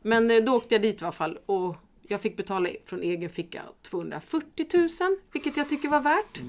[0.03, 1.77] Men eh, då åkte jag dit i alla fall och
[2.09, 4.89] jag fick betala från egen ficka 240 000,
[5.33, 6.41] vilket jag tycker var värt.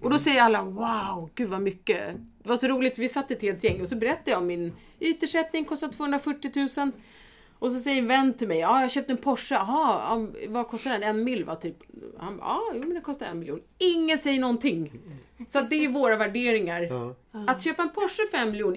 [0.00, 2.16] Och då säger alla wow, gud vad mycket.
[2.42, 4.72] Det var så roligt, vi satt ett helt gäng och så berättade jag om min
[5.00, 6.92] ytersättning kostar 240 000.
[7.60, 10.68] Och så säger en vän till mig, ja jag köpte en Porsche, jaha, ja, vad
[10.68, 11.02] kostar den?
[11.02, 11.56] En mil va?
[11.56, 11.76] Typ.
[12.18, 13.60] Han bara, ja jo men det kostar en miljon.
[13.78, 14.92] Ingen säger någonting.
[15.46, 16.82] Så att det är våra värderingar.
[16.82, 17.14] Ja.
[17.46, 18.76] Att köpa en Porsche för en miljon,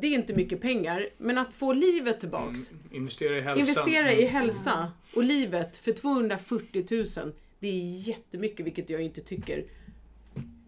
[0.00, 1.08] det är inte mycket pengar.
[1.18, 2.70] Men att få livet tillbaks.
[2.70, 3.58] Mm, investera i hälsan.
[3.58, 4.32] Investera i Mm.
[4.34, 6.84] hälsa och livet för 240
[7.24, 7.32] 000.
[7.58, 9.64] Det är jättemycket, vilket jag inte tycker.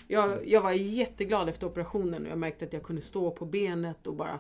[0.09, 4.07] Jag, jag var jätteglad efter operationen och jag märkte att jag kunde stå på benet
[4.07, 4.39] och bara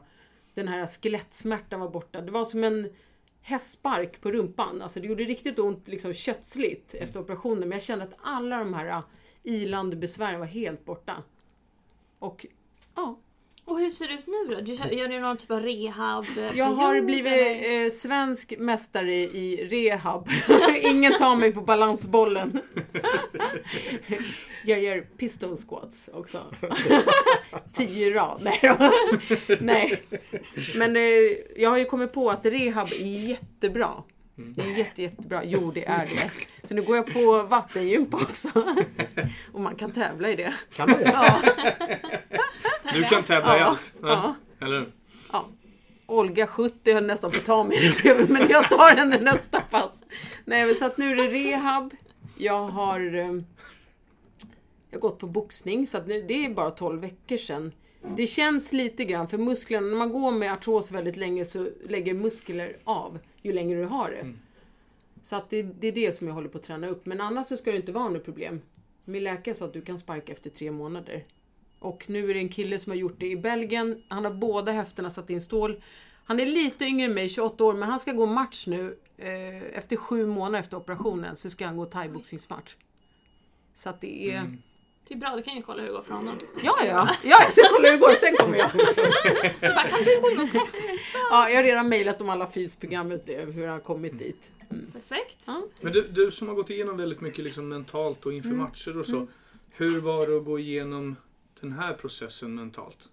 [0.59, 2.21] den här skelettsmärtan var borta.
[2.21, 2.88] Det var som en
[3.40, 4.83] hästspark på rumpan.
[4.83, 8.75] Alltså det gjorde riktigt ont liksom kötsligt efter operationen men jag kände att alla de
[8.75, 9.03] här ah,
[9.42, 11.23] ilande besvären var helt borta.
[12.18, 12.47] Och
[12.94, 13.18] ja,
[13.68, 14.61] och hur ser det ut nu då?
[14.61, 16.24] Du gör du någon typ av rehab?
[16.54, 20.28] Jag har blivit eh, svensk mästare i rehab.
[20.83, 22.61] Ingen tar mig på balansbollen.
[24.64, 26.42] jag gör pistol squats också.
[27.72, 28.40] Tio rad.
[28.42, 28.90] Nej, då.
[29.61, 30.02] Nej.
[30.74, 31.02] Men eh,
[31.57, 34.02] jag har ju kommit på att rehab är jättebra.
[34.40, 35.44] Det är jätte, jättebra.
[35.44, 36.31] Jo, det är det.
[36.68, 38.48] Så nu går jag på vattengympa också.
[39.53, 40.55] Och man kan tävla i det.
[40.77, 41.05] Kan man det?
[41.05, 41.42] Ja,
[42.94, 43.64] Du kan tävla i Ja.
[43.66, 43.94] allt.
[44.03, 44.35] ja.
[44.61, 44.88] Eller hur?
[45.33, 45.46] Ja.
[46.07, 50.03] Olga 70 höll nästan på att ta mig bredvid, men jag tar henne nästa pass.
[50.44, 51.94] Nej, men så att nu är det rehab.
[52.37, 53.27] Jag har, eh,
[54.90, 57.72] jag har gått på boxning, så att nu, det är bara 12 veckor sedan.
[58.16, 62.14] Det känns lite grann, för musklerna, när man går med artros väldigt länge så lägger
[62.14, 64.35] muskler av ju längre du har det.
[65.23, 67.07] Så att det, det är det som jag håller på att träna upp.
[67.07, 68.61] Men annars så ska det inte vara något problem.
[69.05, 71.25] Min läkare sa att du kan sparka efter tre månader.
[71.79, 74.03] Och nu är det en kille som har gjort det i Belgien.
[74.09, 75.83] Han har båda höfterna satt in stål.
[76.25, 78.99] Han är lite yngre än mig, 28 år, men han ska gå match nu.
[79.16, 82.77] Eh, efter sju månader efter operationen så ska han gå thaiboxningsmatch.
[83.75, 84.38] Så att det är...
[84.38, 84.59] Mm.
[85.09, 86.38] Det är bra, du kan ju kolla hur det går för honom.
[86.38, 86.61] Liksom.
[86.64, 88.71] Ja, ja, ja, jag ska kolla hur det går, sen kommer jag.
[89.61, 90.79] Du bara, kan du gå in och testa?
[91.31, 94.51] Ja, jag har redan mejlat om alla fysprogram ute, hur han har kommit dit.
[94.92, 95.44] Perfekt.
[95.47, 95.62] Ja.
[95.81, 99.07] Men du, du som har gått igenom väldigt mycket liksom mentalt och inför matcher och
[99.07, 99.27] så.
[99.71, 101.16] Hur var det att gå igenom
[101.61, 103.11] den här processen mentalt?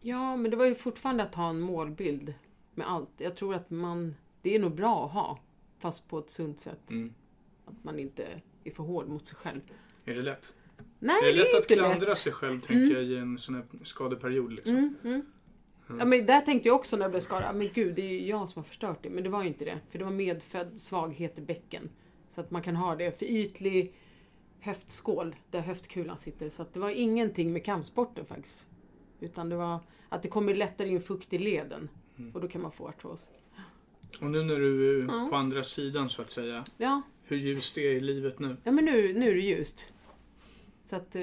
[0.00, 2.34] Ja, men det var ju fortfarande att ha en målbild
[2.74, 3.10] med allt.
[3.16, 4.14] Jag tror att man...
[4.42, 5.38] Det är nog bra att ha,
[5.78, 6.90] fast på ett sunt sätt.
[6.90, 7.14] Mm.
[7.64, 8.26] Att man inte
[8.64, 9.60] är för hård mot sig själv.
[10.04, 10.54] Är det lätt?
[10.98, 12.18] Nej, är det lätt att klandra lätt.
[12.18, 14.52] sig själv, tänker jag, i en sån här skadeperiod?
[14.52, 14.76] Liksom?
[14.76, 15.22] Mm, mm.
[15.98, 18.26] Ja, men där tänkte jag också när jag blev skadad, men gud, det är ju
[18.26, 19.10] jag som har förstört det.
[19.10, 19.78] Men det var ju inte det.
[19.90, 21.90] För det var medfödd svaghet i bäcken.
[22.30, 23.18] Så att man kan ha det.
[23.18, 23.94] För ytlig
[24.60, 26.50] höftskål, där höftkulan sitter.
[26.50, 28.68] Så att det var ingenting med kampsporten faktiskt.
[29.20, 31.88] Utan det var att det kommer lättare in fukt i leden.
[32.34, 33.28] Och då kan man få artros.
[34.20, 36.64] Och nu när du är på andra sidan, så att säga.
[36.76, 38.56] Ja, Hur ljust är i livet nu?
[38.64, 39.84] Ja men nu, nu är det ljust.
[40.88, 41.22] Så att eh,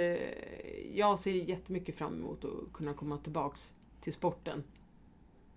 [0.93, 4.63] jag ser jättemycket fram emot att kunna komma tillbaks till sporten.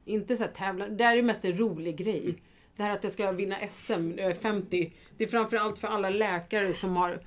[0.05, 2.43] Inte så här tävla, det här är mest en rolig grej.
[2.77, 4.93] Det här att jag ska vinna SM när jag är 50.
[5.17, 7.27] Det är framförallt för alla läkare som har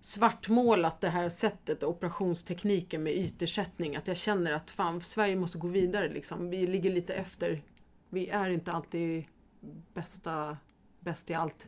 [0.00, 3.96] svartmålat det här sättet, operationstekniken med ytersättning.
[3.96, 6.50] Att jag känner att fan, Sverige måste gå vidare liksom.
[6.50, 7.62] Vi ligger lite efter.
[8.08, 9.24] Vi är inte alltid
[9.94, 10.56] bästa,
[11.00, 11.66] bäst i allt.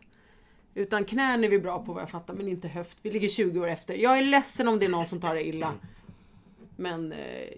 [0.76, 2.98] Utan knän är vi bra på vad jag fattar, men inte höft.
[3.02, 3.94] Vi ligger 20 år efter.
[3.94, 5.74] Jag är ledsen om det är någon som tar det illa.
[6.76, 7.48] Men eh,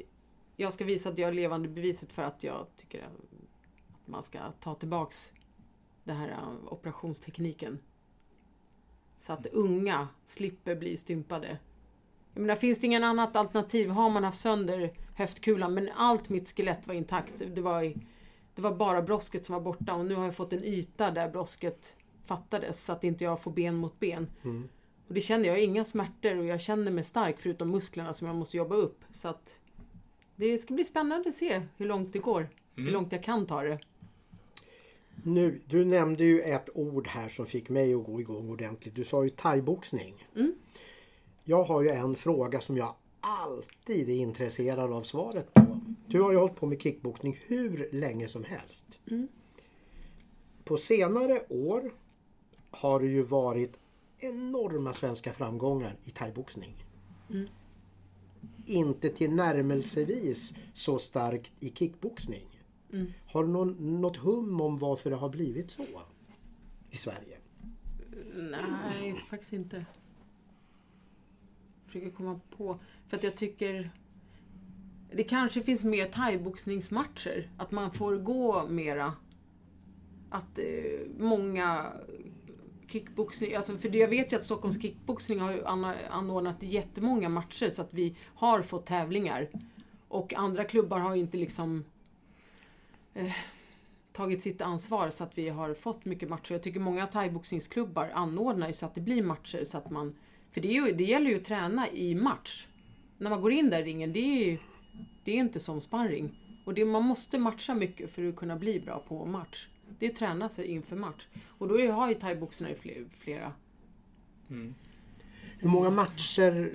[0.56, 3.12] jag ska visa att jag är levande beviset för att jag tycker att
[4.04, 5.32] man ska ta tillbaks
[6.04, 7.78] den här eh, operationstekniken.
[9.20, 11.58] Så att unga slipper bli stympade.
[12.34, 13.90] Jag menar, finns det ingen annat alternativ?
[13.90, 17.42] Har man haft sönder höftkulan, men allt mitt skelett var intakt.
[17.54, 17.94] Det var,
[18.54, 21.28] det var bara brosket som var borta och nu har jag fått en yta där
[21.28, 21.94] brosket
[22.28, 24.26] fattades så att inte jag får ben mot ben.
[24.44, 24.68] Mm.
[25.08, 28.12] Och det känner jag, jag har inga smärtor och jag känner mig stark förutom musklerna
[28.12, 29.04] som jag måste jobba upp.
[29.14, 29.58] Så att
[30.36, 32.48] det ska bli spännande att se hur långt det går.
[32.74, 32.94] Hur Mm.
[32.94, 33.78] långt jag kan ta det.
[35.22, 38.94] Nu, du nämnde ju ett ord här som fick mig att gå igång ordentligt.
[38.94, 40.26] Du sa ju thaiboxning.
[40.36, 40.54] Mm.
[41.44, 45.80] Jag har ju en fråga som jag alltid är intresserad av svaret på.
[46.06, 49.00] Du har ju hållit på med kickboxning hur länge som helst.
[49.10, 49.28] Mm.
[50.64, 51.92] På senare år
[52.70, 53.78] har det ju varit
[54.18, 56.84] enorma svenska framgångar i thaiboxning.
[57.30, 57.48] Mm.
[58.66, 62.62] Inte tillnärmelsevis så starkt i kickboxning.
[62.92, 63.12] Mm.
[63.26, 65.86] Har du någon, något hum om varför det har blivit så
[66.90, 67.38] i Sverige?
[68.34, 69.86] Nej, faktiskt inte.
[71.86, 72.78] Försöker komma på.
[73.08, 73.90] För att jag tycker...
[75.12, 77.50] Det kanske finns mer thaiboxningsmatcher.
[77.56, 79.14] Att man får gå mera.
[80.30, 80.64] Att eh,
[81.18, 81.92] många
[82.88, 83.54] kickboxning...
[83.54, 85.64] Alltså för jag vet ju att Stockholms kickboxning har ju
[86.10, 89.48] anordnat jättemånga matcher så att vi har fått tävlingar.
[90.08, 91.84] Och andra klubbar har inte liksom
[93.14, 93.32] eh,
[94.12, 96.52] tagit sitt ansvar så att vi har fått mycket matcher.
[96.52, 100.16] Jag tycker många thaiboxningsklubbar anordnar ju så att det blir matcher så att man
[100.50, 102.66] För det, är ju, det gäller ju att träna i match.
[103.18, 104.58] När man går in där i ringen, det är ju
[105.24, 106.38] det är inte som sparring.
[106.64, 109.68] Och det, man måste matcha mycket för att kunna bli bra på match.
[109.98, 111.26] Det tränar sig inför match.
[111.46, 112.70] Och då har ju thaiboxarna
[113.12, 113.52] flera.
[114.50, 114.74] Mm.
[115.58, 116.70] Hur många matcher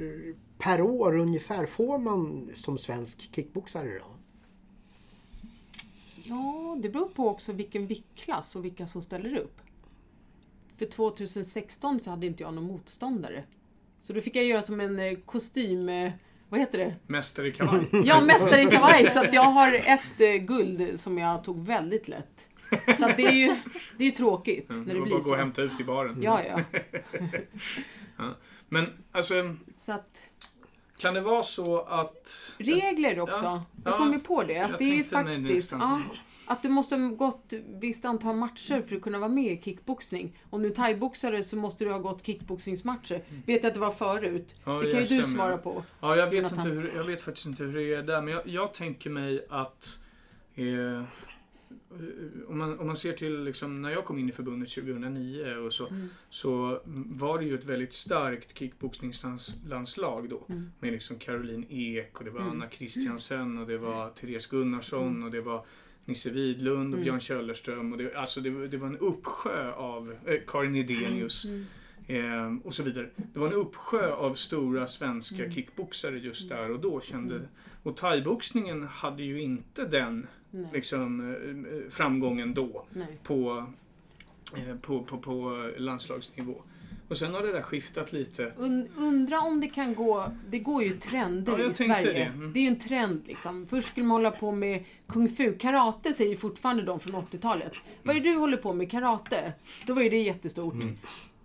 [0.57, 4.05] per år ungefär får man som svensk kickboxare då?
[6.23, 9.61] Ja, det beror på också vilken viktklass och vilka som ställer upp.
[10.77, 13.43] För 2016 så hade inte jag någon motståndare.
[14.01, 15.89] Så då fick jag göra som en eh, kostym...
[15.89, 16.11] eh,
[16.49, 16.95] Vad heter det?
[17.07, 17.89] Mästare i kavaj.
[18.05, 19.09] Ja, mästare i kavaj.
[19.09, 22.47] Så att jag har ett eh, guld som jag tog väldigt lätt.
[22.99, 23.55] Så det är ju,
[23.97, 25.35] det är ju tråkigt Mm, när det det blir bara att gå och så.
[25.35, 26.17] hämta ut i baren.
[26.21, 26.41] Ja,
[28.17, 28.35] ja.
[28.69, 30.21] Men alltså, Så att
[30.97, 32.53] kan det vara så att...
[32.57, 33.43] regler också.
[33.43, 33.97] Ja, Jag ja.
[33.97, 34.59] kom ju på det.
[34.59, 35.71] Att det är ju faktiskt...
[35.71, 36.01] Ja,
[36.45, 40.39] att du måste ha gått visst antal matcher för att kunna vara med i kickboxning.
[40.49, 43.23] Om du är thaiboxare så måste du ha gått kickboxningsmatcher.
[43.45, 44.55] Vet jag att det var förut.
[44.65, 45.83] Ja, det kan ju SM, du svara på.
[45.99, 46.59] Ja, jag vet, Jonathan.
[46.59, 49.45] inte hur, jag vet faktiskt inte hur det är där, men jag, jag tänker mig
[49.49, 49.99] att
[50.55, 51.03] eh,
[52.47, 55.73] om, man, om man ser till liksom, när jag kom in i förbundet 2009 och
[55.73, 56.07] så, Mm.
[56.29, 60.45] så var det ju ett väldigt starkt kickboxningslandslag då.
[60.49, 60.71] Mm.
[60.79, 62.51] Med liksom Caroline Ek och det var Mm.
[62.51, 65.65] Anna Christiansen och det var Therese Gunnarsson och det var
[66.05, 67.03] Nisse Widlund och Mm.
[67.03, 67.91] Björn Köllerström.
[67.91, 71.45] Och det, alltså det, var- det var en uppsjö av eh, Karin Edenius.
[71.45, 71.65] Mm.
[72.07, 73.09] Eh, och så vidare.
[73.15, 75.51] Det var en uppsjö av stora svenska Mm.
[75.51, 77.01] kickboxare just där och då.
[77.01, 77.47] Kände, Mm.
[77.83, 80.69] Och thaiboxningen hade ju inte den Nej.
[80.73, 81.33] liksom,
[81.65, 82.85] eh, framgången då
[83.23, 83.67] på,
[84.57, 86.55] eh, på, på, på landslagsnivå.
[87.07, 88.53] Och sen har det där skiftat lite.
[88.57, 90.31] Und, undra om det kan gå...
[90.49, 92.13] Det går ju trender Ja, i Sverige.
[92.13, 92.23] det.
[92.23, 92.53] Mm.
[92.53, 93.67] Det är ju en trend liksom.
[93.69, 95.57] Först skulle man hålla på med kung fu.
[95.57, 97.73] Karate säger fortfarande de från 80-talet.
[98.03, 98.91] Vad är det du håller på med?
[98.91, 99.53] Karate?
[99.85, 100.73] Då var ju det jättestort.
[100.73, 100.97] Mm.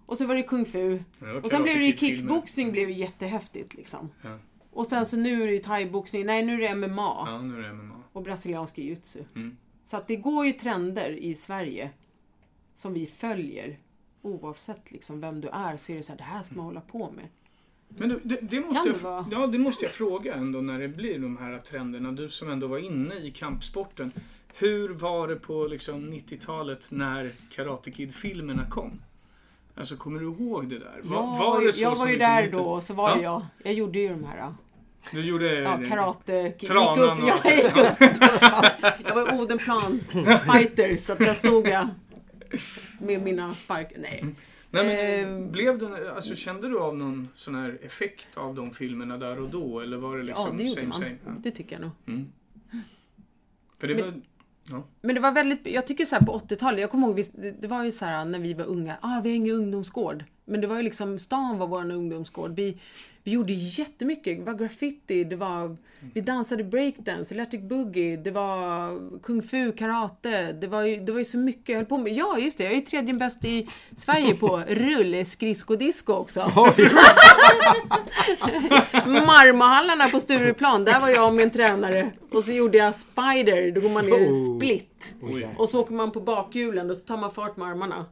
[0.07, 1.03] Och så var det kung fu.
[1.21, 4.11] Ja, Och sen blev det ju kickboxning blev ju jättehäftigt liksom.
[4.23, 4.39] Ja.
[4.71, 6.27] Och sen så nu är det ju thaiboxning.
[6.27, 7.25] Nej, nu är det MMA.
[7.27, 7.98] Ja, nu är det MMA.
[8.19, 9.25] Och brasiliansk jiu-jitsu.
[9.35, 9.57] Mm.
[9.85, 11.91] Så att det går ju trender i Sverige
[12.75, 13.79] som vi följer.
[14.23, 16.81] Oavsett liksom vem du är så är det så här, det här ska man hålla
[16.81, 17.25] på med.
[17.89, 21.19] Men du, det, det, måste jag, ja, det måste jag fråga ändå när det blir
[21.19, 22.13] de här trenderna.
[22.13, 24.13] Du som ändå var inne i kampsporten.
[24.55, 29.01] Hur var det på liksom 90-talet när Karate Kid-filmerna kom?
[29.75, 31.01] Alltså kommer du ihåg det där?
[31.03, 33.23] Jag Var, var, var ju- jag var ju där lite- då, och så var Ja.
[33.23, 33.47] jag.
[33.65, 34.55] Jag gjorde ju de här.
[35.13, 35.55] Du gjorde...
[35.61, 36.33] Ja, karate.
[36.33, 38.01] Gick Tranan upp, och- jag gick upp.
[39.09, 40.01] Jag var Odenplan
[40.53, 41.89] fighter, så att där stod jag
[43.01, 43.93] med mina spark...
[43.99, 44.25] Nej.
[44.71, 48.75] Nej, men, Eh, blev det, alltså, kände du av någon sån här effekt av de
[48.75, 49.81] filmerna där och då?
[49.81, 50.93] Eller var det liksom Ja, det same man.
[51.01, 51.17] same?
[51.27, 51.31] Ja.
[51.39, 51.91] Det tycker jag nog.
[52.07, 52.33] Mm.
[53.81, 54.05] För det Men-
[54.71, 54.83] var...
[55.03, 57.25] Men det var väldigt, jag tycker så här på 80-talet, jag kommer ihåg,
[57.61, 60.25] det var ju så här när vi var unga, ah, vi har ingen ungdomsgård.
[60.49, 62.51] Men det var ju liksom, stan var vår ungdomsgård.
[62.57, 62.77] Vi,
[63.25, 65.77] vi gjorde jättemycket, det var graffiti, det var,
[66.15, 71.19] vi dansade breakdance, electric boogie, det var kung fu, karate, det var ju, det var
[71.19, 72.13] ju så mycket jag höll på med.
[72.13, 76.41] Ja, just det, jag är ju tredje bäst i Sverige på rullskridsko-disco också.
[79.07, 82.11] Marmahallarna på Stureplan, där var jag och min tränare.
[82.33, 84.57] Och så gjorde jag spider, då går man ner i Oh.
[84.57, 85.15] split.
[85.57, 88.07] Och så åker man på bakhjulen och så tar man fart med armarna.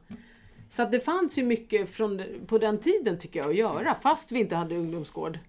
[0.69, 4.31] Så att det fanns ju mycket från, på den tiden tycker jag att göra, fast
[4.31, 5.39] vi inte hade ungdomsgård.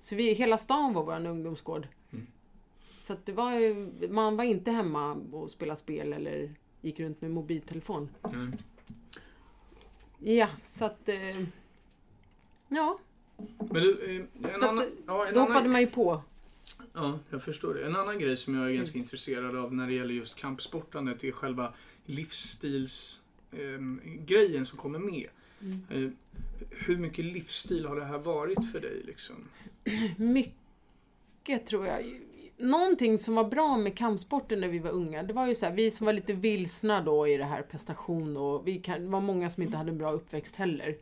[0.00, 1.88] Så vi, hela stan var vår ungdomsgård.
[2.98, 3.52] Så att det var
[4.12, 8.08] man var inte hemma och spelade spel eller gick runt med mobiltelefon.
[8.32, 8.52] Mm.
[10.18, 11.08] Ja, så att...
[11.08, 11.40] Eh,
[12.68, 12.98] ja,
[13.58, 14.78] Men du, eh, en så annan...
[14.78, 16.22] att, Ja, en då hoppade annan man ju på.
[16.94, 17.86] ja, jag förstår det.
[17.86, 19.04] En annan grej som jag är ganska Mm.
[19.04, 21.72] intresserad av när det gäller just kampsportandet är själva
[22.04, 23.20] livsstils...
[23.60, 25.28] ehm, grejen som kommer med.
[25.62, 25.82] Mm.
[25.90, 26.10] Eh,
[26.70, 29.02] hur mycket livsstil har det här varit för dig?
[29.04, 29.36] Liksom?
[30.16, 32.20] Mycket tror jag.
[32.56, 35.72] Någonting som var bra med kampsporten när vi var unga, det var ju så här,
[35.72, 39.20] vi som var lite vilsna då i det här prestation och vi kan, det var
[39.20, 40.96] många som inte hade en bra uppväxt heller.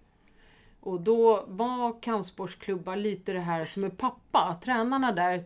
[0.81, 4.59] Och då var kampsportsklubbar lite det här som en pappa.
[4.65, 5.45] Tränarna där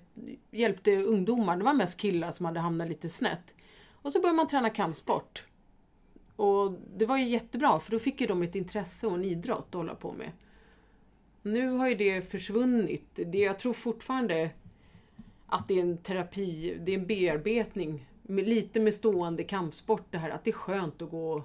[0.51, 3.55] hjälpte ungdomar, det var mest killar som hade hamnat lite snett.
[3.93, 5.45] Och så började man träna kampsport.
[6.37, 9.67] Och det var ju jättebra för då fick ju de ett intresse och en idrott
[9.69, 10.33] att hålla på med.
[11.43, 13.21] Nu har ju det försvunnit.
[13.27, 14.51] Det, jag tror fortfarande
[15.47, 18.09] att det är en terapi, det är en bearbetning.
[18.23, 21.43] Med, lite med stående kampsport det här, att det är skönt att gå och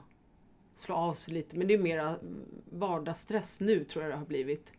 [0.75, 1.57] slå av sig lite.
[1.57, 2.15] Men det är mera
[2.71, 4.73] vardagsstress nu tror jag det har blivit.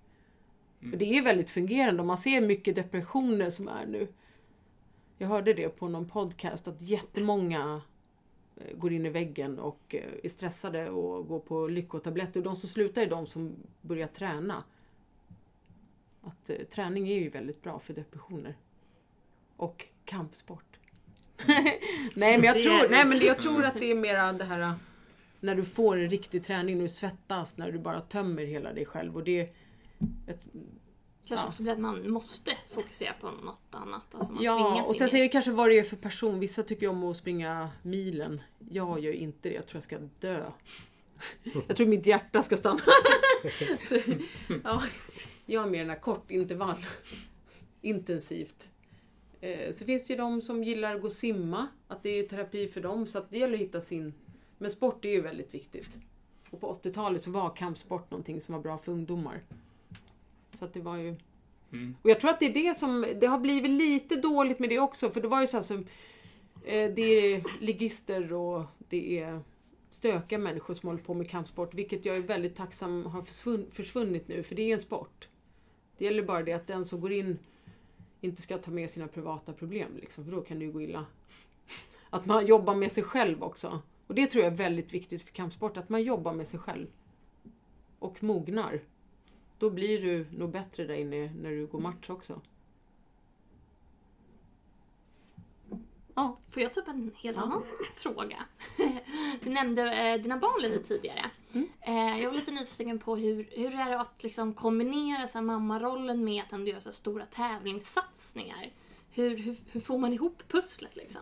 [0.93, 4.09] Och det är väldigt fungerande och man ser mycket depressioner som är nu.
[5.19, 7.81] Jag hörde det på någon podcast att jättemånga
[8.75, 12.41] går in i väggen och eh, är stressade och går på lyckotabletter.
[12.41, 14.65] Och de som slutar är de som börjar träna.
[16.23, 18.57] Att eh, träning är ju väldigt bra för depressioner.
[19.57, 20.79] Och kampsport.
[22.15, 24.73] nej, men jag tror, nej men jag tror att det är mera det här eh,
[25.41, 28.87] när du får en riktig träning, när du svettas, när du bara tömmer hela dig
[28.87, 29.17] själv.
[29.17, 29.55] Och det,
[31.27, 31.49] Kanske Ja.
[31.49, 34.15] också blir att man måste fokusera på något annat.
[34.15, 36.41] Alltså man ja, och sen är det kanske vad det är för person.
[36.41, 38.41] Vissa tycker om att springa milen.
[38.71, 40.45] Jag gör inte det, jag tror jag ska dö.
[41.69, 42.81] Jag tror mitt hjärta ska stanna.
[43.89, 43.99] så,
[44.65, 44.83] ja,
[45.47, 46.87] jag är mer den här kort intervall.
[47.81, 48.71] Intensivt.
[49.41, 52.23] Eh, så finns det ju de som gillar att gå och simma, att det är
[52.29, 53.07] terapi för dem.
[53.07, 54.15] Så att det gäller att hitta sin...
[54.59, 55.97] Men sport är ju väldigt viktigt.
[56.51, 59.43] Och på 80-talet så var kampsport någonting som var bra för ungdomar.
[60.55, 61.15] Så att det var ju...
[61.73, 61.97] Mm.
[62.03, 64.79] Och jag tror att det är det som, det har blivit lite dåligt med det
[64.79, 65.87] också, för det var ju så här som,
[66.65, 69.41] eh, det är ligister och det är
[69.89, 74.29] stökiga människor som håller på med kampsport, vilket jag är väldigt tacksam har försvunn, försvunnit
[74.29, 75.29] nu, för det är en sport.
[75.99, 77.39] Det gäller bara det att den som går in
[78.21, 81.07] inte ska ta med sina privata problem, liksom, för då kan det ju gå illa.
[82.11, 83.83] Att man jobbar med sig själv också.
[84.07, 86.87] Och det tror jag är väldigt viktigt för kampsport, att man jobbar med sig själv.
[87.99, 88.81] Och mognar.
[89.63, 92.41] Då blir du nog bättre där inne när du går match också.
[96.15, 97.43] Ja, Får jag ta upp en helt Ja.
[97.43, 97.63] annan
[97.97, 98.45] fråga?
[99.41, 99.83] Du nämnde
[100.13, 101.31] eh, dina barn lite tidigare.
[101.53, 101.69] Mm.
[101.81, 105.45] Eh, jag var lite nyfiken på hur, hur är det att liksom kombinera så här,
[105.45, 108.73] mammarollen med att ändå göra så här, stora tävlingssatsningar?
[109.11, 111.21] Hur, hur, hur får man ihop pusslet liksom?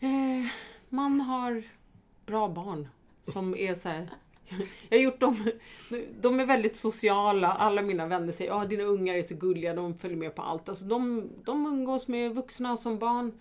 [0.00, 0.50] Eh,
[0.88, 1.62] man har
[2.26, 2.88] bra barn
[3.22, 4.10] som är så här.
[4.88, 5.50] Jag har gjort dem,
[6.20, 9.94] de är väldigt sociala, alla mina vänner säger att dina ungar är så gulliga, de
[9.94, 10.68] följer med på allt.
[10.68, 13.32] Alltså de, de umgås med vuxna som barn.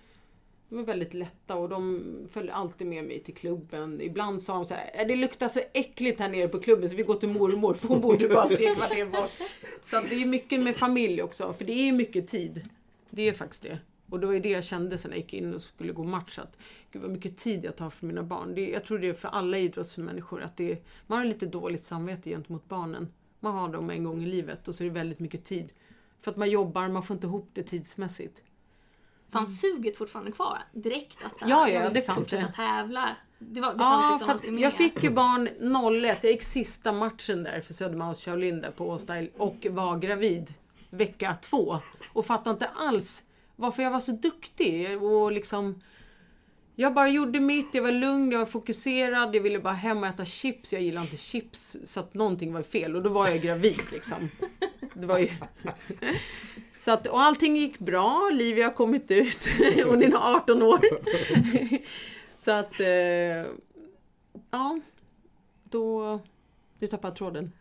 [0.70, 4.01] De är väldigt lätta och de följer alltid med mig till klubben.
[4.01, 6.95] Ibland sa de så här, äh, det luktar så äckligt här nere på klubben så
[6.95, 9.32] vi går till mormor för hon borde bara tre kvarter bort.
[9.84, 12.70] Så att det är mycket med familj också, för det är mycket tid.
[13.10, 13.80] Det är faktiskt det.
[14.10, 16.39] Och det var ju det jag kände sen jag gick in och skulle gå match.
[16.39, 16.58] Att,
[16.98, 18.56] gud vad mycket tid jag tar för mina barn.
[18.56, 20.41] Det, jag tror det är för alla idrottsmänniskor.
[20.41, 23.14] Att det, man har lite dåligt samvete gentemot barnen.
[23.39, 25.74] Man har dem en gång i livet och så är det väldigt mycket tid.
[26.22, 28.41] För att man jobbar, man får inte ihop det tidsmässigt.
[29.30, 31.18] Fanns suget fortfarande kvar direkt?
[31.26, 32.54] Att, här, Ja, ja, det fanns det.
[32.56, 33.16] tävla?
[33.39, 35.48] Det, var, det Ja, liksom för jag fick ju barn
[36.06, 36.18] 01.
[36.24, 40.54] Jag gick sista matchen där för Södermalms Shaolin där på Åstyle och var gravid
[40.89, 41.80] vecka två.
[42.14, 43.24] Och fattade inte alls
[43.56, 45.82] varför jag var så duktig och liksom
[46.80, 50.07] jag bara gjorde mitt, jag var lugn, jag var fokuserad, jag ville bara hem och
[50.07, 50.73] äta chips.
[50.73, 52.95] Jag gillar inte chips, så att någonting var fel.
[52.95, 54.30] Och då var jag gravid liksom.
[54.93, 55.30] Det var ju...
[56.80, 59.47] Så att, och allting gick bra, Livia har kommit ut,
[59.86, 60.80] hon är 18 år.
[62.38, 62.88] Så att, eh,
[64.51, 64.80] ja.
[65.63, 66.19] Då...
[66.80, 67.51] Du tappade tråden.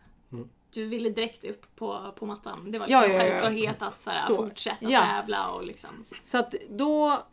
[0.73, 2.71] Du ville direkt upp på, på mattan.
[2.71, 3.29] Det var Ja, liksom ja, ja.
[3.29, 5.01] självklarhet att så här, Så, fortsätta ja.
[5.01, 6.05] tävla och liksom...
[6.23, 7.23] Så att då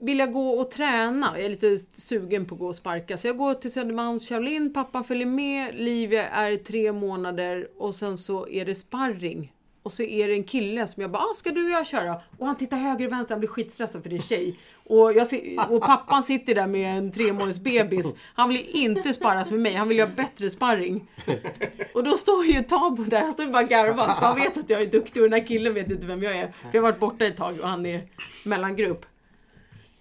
[0.00, 1.32] vill jag gå och träna.
[1.34, 3.16] Jag är lite sugen på att gå och sparka.
[3.16, 8.18] Så jag går till Södermalms Shaolin, pappan följer med, Livia är tre månader och sen
[8.18, 9.52] så är det sparring.
[9.82, 12.20] Och så är det en kille som jag bara, ah, ska du och jag köra?
[12.38, 14.58] Och han tittar höger och vänster, han blir skitstressad för det är tjej.
[14.88, 18.14] Och, jag ser, och pappan sitter där med en tre månaders bebis.
[18.34, 21.10] Han vill inte sparras med mig, han vill ha bättre sparring.
[21.94, 24.06] Och då står ju Tabo där, han står ju bara och garvar.
[24.06, 26.36] För han vet att jag är duktig och den här killen vet inte vem jag
[26.36, 26.46] är.
[26.46, 28.02] För jag har varit borta ett tag och han är
[28.44, 29.06] mellangrupp.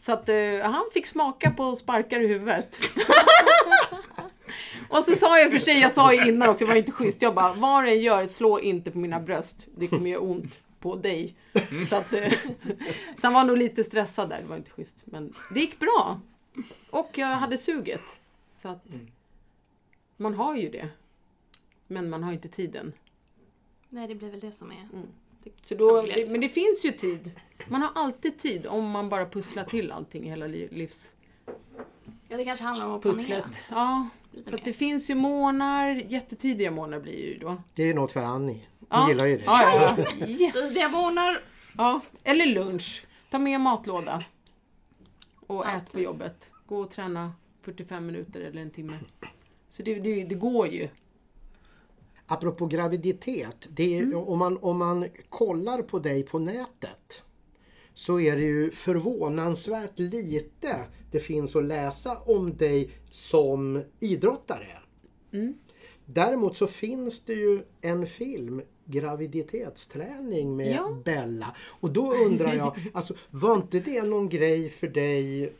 [0.08, 2.80] Så att eh, han fick smaka på sparkar i huvudet.
[4.90, 7.22] och så sa jag för sig, jag sa ju innan också, det var inte schysst.
[7.22, 9.68] Jag bara, vad det än gör, slå inte på mina bröst.
[9.76, 11.36] Det kommer göra ont på dig.
[11.90, 12.32] Så att, eh,
[13.18, 15.04] så han var nog lite stressad där, det var inte schysst.
[15.06, 16.22] Men det gick bra.
[16.90, 18.20] Och jag hade suget.
[18.54, 18.86] Så att
[20.18, 20.90] man har ju det.
[21.88, 22.94] Men man har inte tiden.
[23.90, 24.88] Nej, det blir väl det som är...
[24.94, 25.08] Mm.
[25.62, 27.32] Så då, det, men det finns ju tid.
[27.68, 31.14] Man har alltid tid om man bara pusslar till allting i hela li- livspusslet.
[32.30, 36.72] Ja, det kanske handlar om att planera Ja, lite så det finns ju månader, jättetidiga
[36.72, 37.62] månader blir ju då.
[37.74, 38.68] Det är ju något för Annie.
[38.80, 39.10] Hon Ja.
[39.10, 39.44] gillar ju det.
[39.44, 40.26] Ja, ja, ja.
[40.28, 40.54] Yes!
[40.70, 41.44] Tidiga månader.
[41.78, 43.06] Ja, eller lunch.
[43.30, 44.24] Ta med matlåda.
[45.48, 46.02] Och ät på Alltid.
[46.04, 46.50] jobbet.
[46.66, 49.00] Gå och träna 45 minuter eller en timme.
[49.70, 50.90] Så det, det, det går ju.
[52.28, 53.68] Apropå graviditet.
[53.78, 54.18] Är, Mm.
[54.18, 57.24] om, man, om man kollar på dig på nätet
[57.94, 60.76] så är det ju förvånansvärt lite
[61.12, 64.68] det finns att läsa om dig som idrottare.
[65.34, 65.54] Mm.
[66.06, 70.98] Däremot så finns det ju en film graviditetsträning med Ja.
[71.06, 71.56] Bella.
[71.80, 75.54] Och då undrar jag, alltså, var inte det någon grej för dig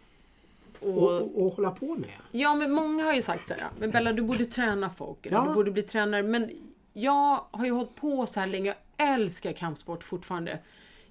[0.82, 2.10] Och, att- att hålla på med?
[2.32, 5.26] ja, men många har ju sagt så här, men Bella du borde träna folk.
[5.26, 5.46] Eller Ja.
[5.48, 6.24] du borde bli tränare.
[6.24, 6.50] Men
[6.94, 8.74] jag har ju hållit på så här länge.
[8.98, 10.60] älskar kampsport fortfarande.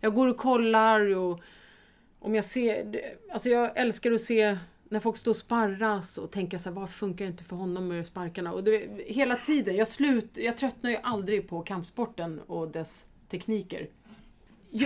[0.01, 1.41] Jag går och kollar och
[2.19, 3.01] om jag ser,
[3.33, 4.59] alltså jag älskar att se
[4.89, 8.07] när folk står och sparras och tänka så här, vad funkar inte för honom med
[8.07, 8.53] sparkarna?
[8.53, 13.89] Och det, hela tiden, jag, slut, jag tröttnar ju aldrig på kampsporten och dess tekniker.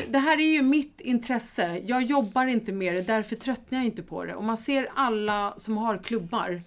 [0.08, 1.78] Det här är ju mitt intresse.
[1.84, 4.34] Jag jobbar inte med det, därför tröttnar jag inte på det.
[4.34, 6.62] Och man ser alla som har klubbar.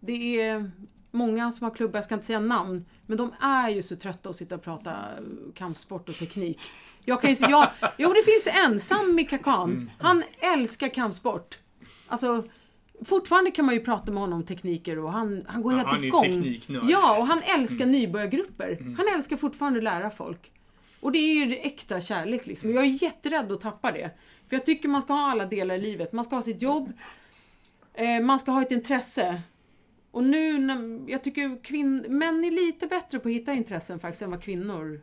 [0.00, 0.70] Det är
[1.10, 4.30] många som har klubbar, jag ska inte säga namn, men de är ju så trötta
[4.30, 4.96] att sitta och prata
[5.54, 6.60] kampsport och teknik.
[7.04, 7.68] Jag kan ju, jag,
[7.98, 9.90] jo, det finns en, Sami Kakan.
[9.98, 10.22] Han
[10.54, 11.58] älskar kampsport.
[12.06, 12.44] Alltså,
[13.04, 15.88] fortfarande kan man ju prata med honom om tekniker och han, han går Ja, helt
[15.90, 16.22] han är igång.
[16.22, 16.84] tekniknörd.
[16.88, 18.94] Ja, och han älskar nybörjargrupper.
[18.96, 20.52] Han älskar fortfarande att lära folk.
[21.00, 22.72] Och det är ju det äkta kärlek liksom.
[22.72, 24.10] Jag är jätterädd att tappa det.
[24.48, 26.12] För jag tycker man ska ha alla delar i livet.
[26.12, 26.92] Man ska ha sitt jobb,
[27.94, 29.42] eh, man ska ha ett intresse.
[30.10, 34.22] Och nu, när, jag tycker kvinn, män är lite bättre på att hitta intressen faktiskt
[34.22, 35.00] än vad kvinnor.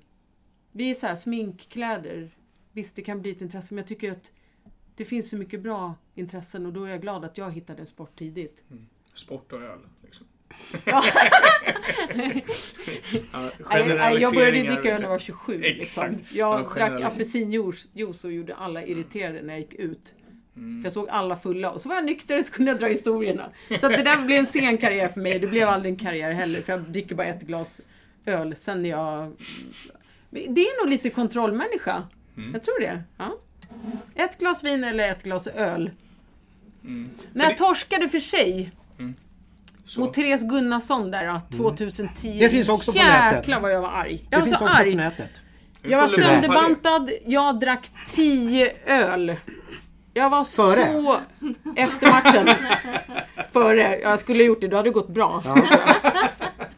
[0.72, 2.32] Vi är så här sminkkläder.
[2.72, 4.32] Visst, det kan bli ett intresse, men jag tycker att
[4.96, 7.88] det finns så mycket bra intressen och då är jag glad att jag hittade en
[7.88, 8.64] sport tidigt.
[8.70, 8.88] Mm.
[9.14, 9.80] Sport och öl.
[10.04, 10.28] Liksom.
[10.86, 11.04] Ja.
[14.20, 15.62] Jag började dricka öl när jag var 27.
[15.62, 16.18] Liksom.
[16.32, 20.14] Jag Ja, drack apelsinjuice juice och gjorde alla irriterade när jag gick ut.
[20.56, 20.82] Mm.
[20.82, 22.88] För jag såg alla fulla och så var jag nykter och så kunde jag dra
[22.88, 23.50] historierna.
[23.70, 25.40] Så att det där blev en sen karriär för mig.
[25.40, 27.82] Det blev aldrig en karriär heller för jag dricker bara ett glas
[28.26, 28.56] öl.
[28.56, 29.36] Sen jag...
[30.30, 32.04] Det är nog lite kontrollmänniska.
[32.38, 32.54] Mm.
[32.54, 33.04] Jag tror det.
[33.18, 33.38] Ja.
[34.16, 35.92] Ett glas vin eller ett glas öl.
[36.84, 37.10] Mm.
[37.34, 38.72] När jag torskade för sig
[39.88, 40.00] Så.
[40.00, 42.40] mot Therese Gunnarsson där då, 2010.
[42.40, 43.38] Det finns också på nätet.
[43.38, 44.18] Jäklar vad jag var arg.
[44.18, 44.92] Det Jag var finns så också arg.
[44.92, 45.42] på nätet.
[45.82, 49.36] Jag var sönderbantad, jag drack 10 öl.
[50.14, 50.86] Jag var Före?
[50.92, 51.18] så...
[51.76, 52.50] Efter matchen.
[53.54, 54.00] Före.
[54.00, 55.44] Jag skulle ha gjort det, då hade det gått bra.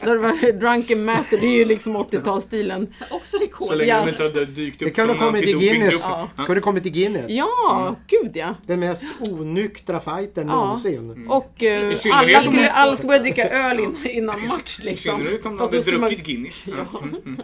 [0.09, 2.87] Då det var drunken master, det är ju liksom 80-talsstilen.
[3.11, 3.67] Också rekord.
[3.67, 4.03] Så länge Ja.
[4.05, 5.53] de inte hade dykt upp Det kunde ha kommit i.
[5.53, 5.95] Guinness.
[6.01, 6.29] Ja.
[6.35, 7.31] Kunde ha kommit i Guinness.
[7.31, 8.55] Ja, gud ja.
[8.65, 10.55] Den mest onyktra fighten Ja.
[10.55, 11.27] någonsin.
[11.27, 14.83] Och eh, I synnerhet alla skulle, alla skulle börja dricka öl innan, innan match I
[14.85, 15.17] liksom.
[15.17, 16.65] synnerhet om de Fast hade skulle man- druckit Guinness.
[16.67, 16.99] Ja.
[16.99, 17.41] Mm, mm.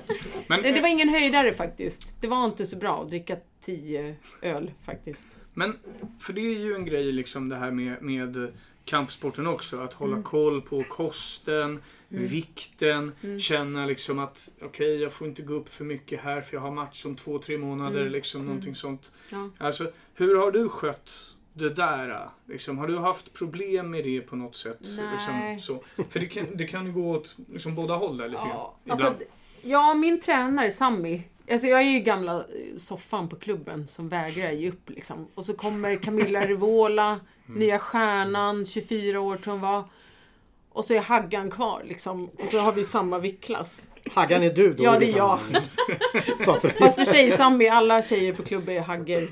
[0.48, 2.22] Men, Nej, det var ingen höjdare faktiskt.
[2.22, 3.36] Det var inte så bra att dricka
[3.66, 5.28] 10 öl faktiskt.
[5.54, 5.76] Men,
[6.22, 8.52] för det är ju en grej liksom det här med, med
[8.86, 9.80] kampsporten också.
[9.80, 15.74] Att hålla koll på kosten, vikten, känna liksom att okej, jag får inte gå upp
[15.74, 18.10] för mycket här för jag har match om två, tre månader.
[18.10, 19.12] Liksom någonting sånt.
[19.30, 19.50] Ja.
[19.58, 22.30] Alltså, hur har du skött det där?
[22.46, 24.80] Liksom, har du haft problem med det på något sätt?
[24.98, 25.54] Nej.
[25.54, 25.80] Liksom?
[26.10, 28.44] För det kan, det kan ju gå åt liksom, båda håll där lite.
[28.46, 29.16] Ja, alltså,
[29.62, 31.22] ja, min tränare Sammy.
[31.52, 35.28] Alltså jag är ju gamla eh, soffan på klubben som vägrar ge upp liksom.
[35.36, 39.84] Och så kommer Camilla Rivola, nya stjärnan, 24 år tror hon var.
[40.76, 42.30] Och så är Haggan kvar liksom.
[42.40, 43.88] Och så har vi samma viktklass.
[44.12, 44.84] Haggan är du då?
[44.84, 45.40] Ja, det är jag.
[45.40, 45.72] sammanhanget.
[46.46, 46.70] Varför?
[46.70, 49.28] Fast för sig Sammy, alla tjejer på klubben är hagger.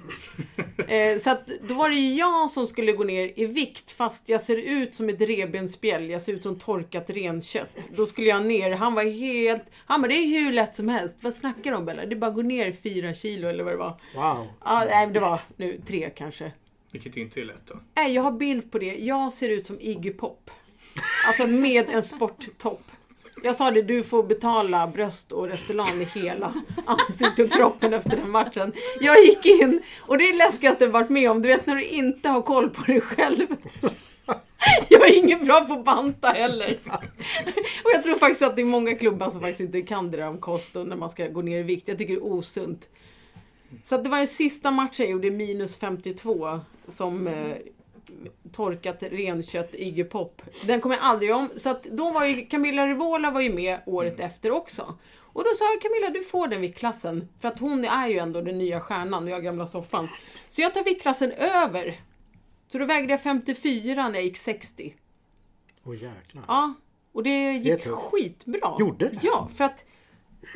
[0.88, 4.30] Eh, så att då var det ju jag som skulle gå ner i vikt fast
[4.30, 6.10] jag ser ut som ett revbensspjäll.
[6.10, 7.90] Jag ser ut som torkat renkött.
[7.96, 8.72] Då skulle jag ner.
[8.72, 9.64] Han var helt...
[9.86, 11.18] Han bara, det är hur lätt som helst.
[11.22, 12.06] Vad snackar du om Bella?
[12.06, 13.94] Det är bara att gå ner fyra kilo eller vad det var.
[14.16, 14.48] Wow.
[14.66, 16.52] Ja, nej, det var nu tre kanske.
[16.92, 17.76] Vilket inte är lätt då.
[17.96, 18.96] Nej, jag har bild på det.
[18.96, 20.52] Jag ser ut som Iggy Pop.
[21.28, 22.82] Alltså med en sporttopp.
[23.44, 26.54] Jag sa det, du får betala bröst och restaurang i hela
[26.86, 28.74] ansiktet och kroppen efter den matchen.
[29.02, 31.42] Jag gick in och det är det läskigaste jag varit med om.
[31.42, 33.48] Du vet när du inte har koll på dig själv.
[34.90, 36.80] Jag är ingen bra på att banta heller.
[37.84, 40.28] Och jag tror faktiskt att det är många klubbar som faktiskt inte kan det där
[40.28, 41.88] om kost och när man ska gå ner i vikt.
[41.88, 42.90] Jag tycker det är osunt.
[43.84, 47.56] Så att det var den sista matchen jag gjorde minus 52 som eh,
[48.52, 50.42] torkat renkött Iggy Pop.
[50.66, 51.50] Den kommer jag aldrig om.
[51.56, 54.98] Så att då var ju Camilla Rivola var ju med året efter också.
[55.16, 57.28] Och då sa jag Camilla, du får den viktklassen.
[57.40, 60.08] För att hon är ju ändå den nya stjärnan och jag gamla soffan.
[60.48, 62.00] Så jag tar viktklassen över.
[62.68, 64.96] Så då vägde jag 54 när jag gick 60.
[65.86, 66.44] Åh jäklar.
[66.48, 66.74] Ja,
[67.14, 67.96] och det Det gick tufft.
[67.96, 68.76] skitbra.
[68.80, 69.20] Gjorde det?
[69.22, 69.86] Ja, för att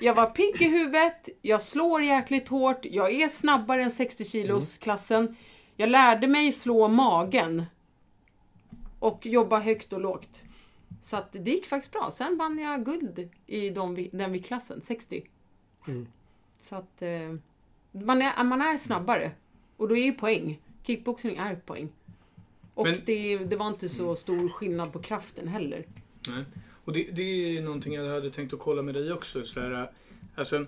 [0.01, 4.77] jag var pigg i huvudet, jag slår jäkligt hårt, jag är snabbare än 60 kilos
[4.77, 5.35] klassen.
[5.77, 7.63] Jag lärde mig slå magen.
[8.99, 10.43] Och jobba högt och lågt.
[11.01, 12.09] Så att det gick faktiskt bra.
[12.11, 15.23] Sen vann jag guld i de, den viktklassen, 60.
[15.87, 16.07] Mm.
[16.59, 17.35] Så att eh,
[17.91, 19.31] man, är, man är snabbare.
[19.77, 20.61] Och då är ju poäng.
[20.83, 21.89] Kickboxing är poäng.
[22.73, 25.85] Och Men- det, det var inte så stor skillnad på kraften heller.
[26.29, 26.45] Nej.
[26.85, 29.43] Och det, det är någonting jag hade tänkt att kolla med dig också.
[29.43, 29.91] Sådär,
[30.35, 30.65] alltså,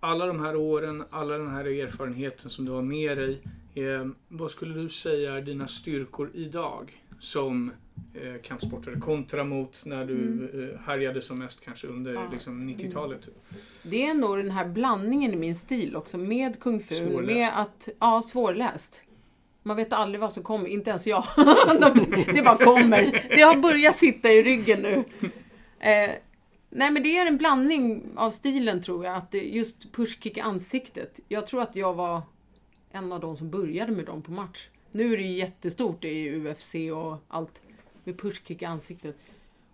[0.00, 3.42] alla de här åren, alla den här erfarenheten som du har med dig.
[3.78, 7.70] Eh, vad skulle du säga är dina styrkor idag som
[8.14, 10.70] eh, kampsportare kontra mot när du Mm.
[10.70, 12.28] eh, härjade som mest kanske under Ja.
[12.32, 13.28] liksom, 90-talet?
[13.82, 17.26] Det är nog den här blandningen i min stil också med kung fu, Svårläst.
[17.26, 19.02] med att, ja, svårläst.
[19.62, 21.24] Man vet aldrig vad som kommer, inte ens jag.
[21.80, 23.26] De- det bara kommer.
[23.36, 25.04] Det har börjat sitta i ryggen nu.
[25.80, 26.10] Eh,
[26.70, 31.20] nej men det är en blandning av stilen tror jag, att just pushkick ansiktet.
[31.28, 32.22] Jag tror att jag var
[32.98, 34.68] en av de som började med dem på match.
[34.92, 37.62] Nu är det ju jättestort i UFC och allt
[38.04, 39.16] med pushkick i ansiktet.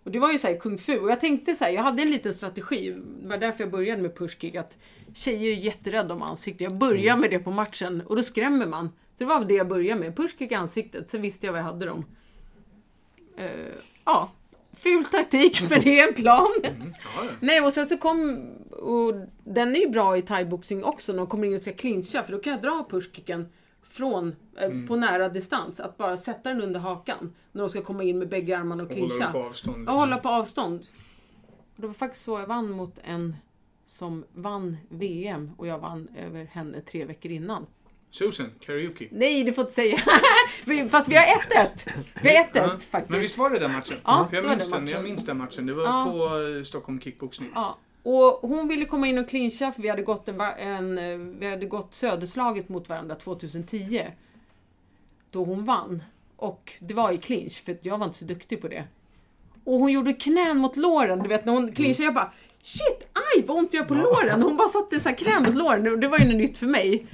[0.03, 2.11] Och det var ju såhär kung fu och jag tänkte så här, jag hade en
[2.11, 4.77] liten strategi, det var därför jag började med pushkick, att
[5.13, 6.61] tjejer är jätterädda om ansiktet.
[6.61, 8.87] Jag börjar med det på matchen och då skrämmer man.
[8.87, 11.65] Så det var det jag började med, pushkick i ansiktet, sen visste jag vad jag
[11.65, 12.05] hade dem.
[13.37, 13.49] Eh,
[14.05, 14.31] ja,
[14.77, 16.47] ful taktik men det är en plan.
[16.63, 16.93] Mm.
[17.39, 19.13] Nej och sen så kom, och
[19.43, 22.31] den är ju bra i thaiboxning också när de kommer in och ska clincha för
[22.31, 23.47] då kan jag dra pushkicken
[23.81, 24.87] från, eh, Mm.
[24.87, 25.79] på nära distans.
[25.79, 28.89] Att bara sätta den under hakan när de ska komma in med bägge armarna och
[28.91, 29.31] Och hålla clincha.
[29.31, 29.77] på avstånd.
[29.77, 29.95] Liksom.
[29.97, 30.79] hålla på avstånd.
[31.75, 33.35] Och det var faktiskt så jag vann mot en
[33.87, 37.65] som vann VM och jag vann över henne tre veckor innan.
[38.15, 39.07] Susan, karaoke.
[39.11, 39.97] Nej, du får inte säga.
[40.89, 41.67] Fast vi har 1-1.
[42.21, 43.09] Vi har 1-1 Ja, faktiskt.
[43.09, 43.97] Men visst var det den matchen?
[44.03, 45.03] Ja, jag, det minns den den, jag matchen.
[45.03, 45.65] minns den matchen.
[45.65, 46.05] Det var Ja.
[46.11, 47.51] på eh, Stockholm kickboxning.
[47.55, 51.17] Ja, och hon ville komma in och clincha för vi hade gått, en, en, eh,
[51.39, 54.01] vi hade gått söderslaget mot varandra 2010.
[55.31, 56.03] Då hon vann.
[56.35, 58.83] Och det var i clinch, för jag var inte så duktig på det.
[59.63, 63.43] Och hon gjorde knän mot låren, du vet när hon clinchade, jag bara Shit, aj
[63.47, 64.41] vad ont jag gör på låren!
[64.41, 67.07] Hon bara satte så här knän mot låren, det var ju något nytt för mig.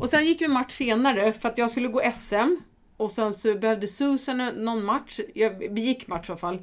[0.00, 2.56] Och sen gick vi match senare för att jag skulle gå SM.
[2.96, 6.62] Och sen så behövde Susan någon match, jag, vi gick match i alla fall.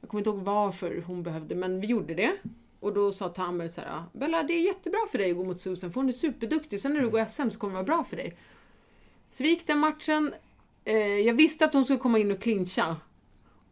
[0.00, 2.36] Jag kommer inte ihåg varför hon behövde, men vi gjorde det.
[2.80, 5.60] Och då sa Tamer så här, Bella det är jättebra för dig att gå mot
[5.60, 6.80] Susan, för hon är superduktig.
[6.80, 8.36] Sen när du går SM så kommer det vara bra för dig.
[9.32, 10.34] Så vi gick den matchen.
[10.84, 12.96] Eh, jag visste att hon skulle komma in och clincha.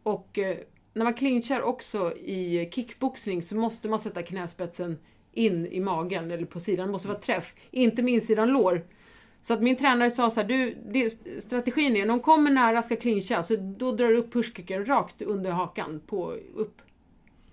[0.03, 0.57] Och eh,
[0.93, 4.97] när man clinchar också i kickboxning så måste man sätta knäspetsen
[5.33, 6.87] in i magen eller på sidan.
[6.87, 7.53] Det måste vara träff.
[7.71, 8.85] Inte med insidan lår.
[9.41, 11.09] Så att min tränare sa så här, du, det,
[11.43, 15.21] strategin är när hon kommer nära ska clincha, så då drar du upp pushkicken rakt
[15.21, 16.81] under hakan, på, upp.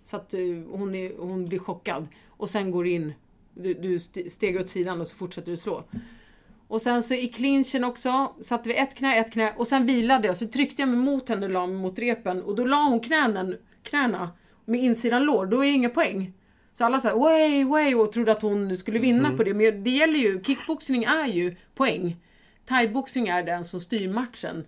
[0.05, 2.07] Så att eh, hon, är, hon blir chockad.
[2.29, 3.13] Och sen går in,
[3.55, 4.01] du, du
[4.31, 5.85] stegar åt sidan och så fortsätter du slå.
[6.69, 10.27] Och sen så i clinchen också, satte vi ett knä, ett knä och sen vilade
[10.27, 10.37] jag.
[10.37, 13.01] Så tryckte jag mig mot henne och la mig mot repen och då la hon
[13.01, 14.31] knänen, knäna
[14.65, 15.47] med insidan lår.
[15.47, 16.33] Då är det inga poäng.
[16.79, 19.55] Så alla sa way, way och trodde att hon skulle vinna på det.
[19.55, 22.17] Men det gäller ju, kickboxning är ju poäng.
[22.69, 24.65] Thaiboxning är den som styr matchen.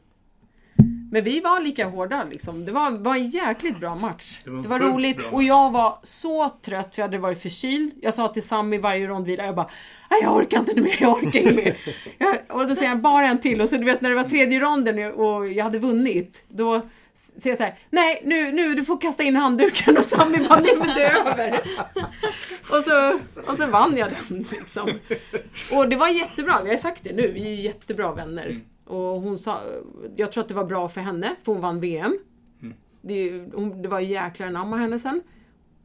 [1.12, 2.64] Men vi var lika hårda liksom.
[2.64, 4.40] Det var, var en jäkligt bra match.
[4.44, 7.18] Det Det var var, en sjukt roligt och jag var så trött för jag hade
[7.18, 7.92] varit förkyld.
[8.02, 9.70] Jag sa till Sammy varje rondvila, jag bara
[10.10, 11.76] "Nej, jag orkar inte mer, jag orkar inte mer.
[12.18, 14.24] jag, och då säger han bara en till och så du vet när det var
[14.24, 16.82] tredje ronden och jag hade vunnit, då
[17.38, 20.60] säger jag så här, nej nu, nu du får kasta in handduken och Sammy bara,
[20.60, 21.60] nej men det är över.
[22.70, 23.18] och, så,
[23.52, 24.90] och så vann jag den liksom.
[25.72, 28.46] Och det var jättebra, vi har sagt det nu, vi är ju jättebra vänner.
[28.46, 28.62] Mm.
[28.84, 29.60] Och hon sa,
[30.16, 32.18] jag tror att det var bra för henne, för hon vann VM.
[32.62, 32.74] Mm.
[33.02, 35.22] Det, hon, det var jäklar anamma henne sen.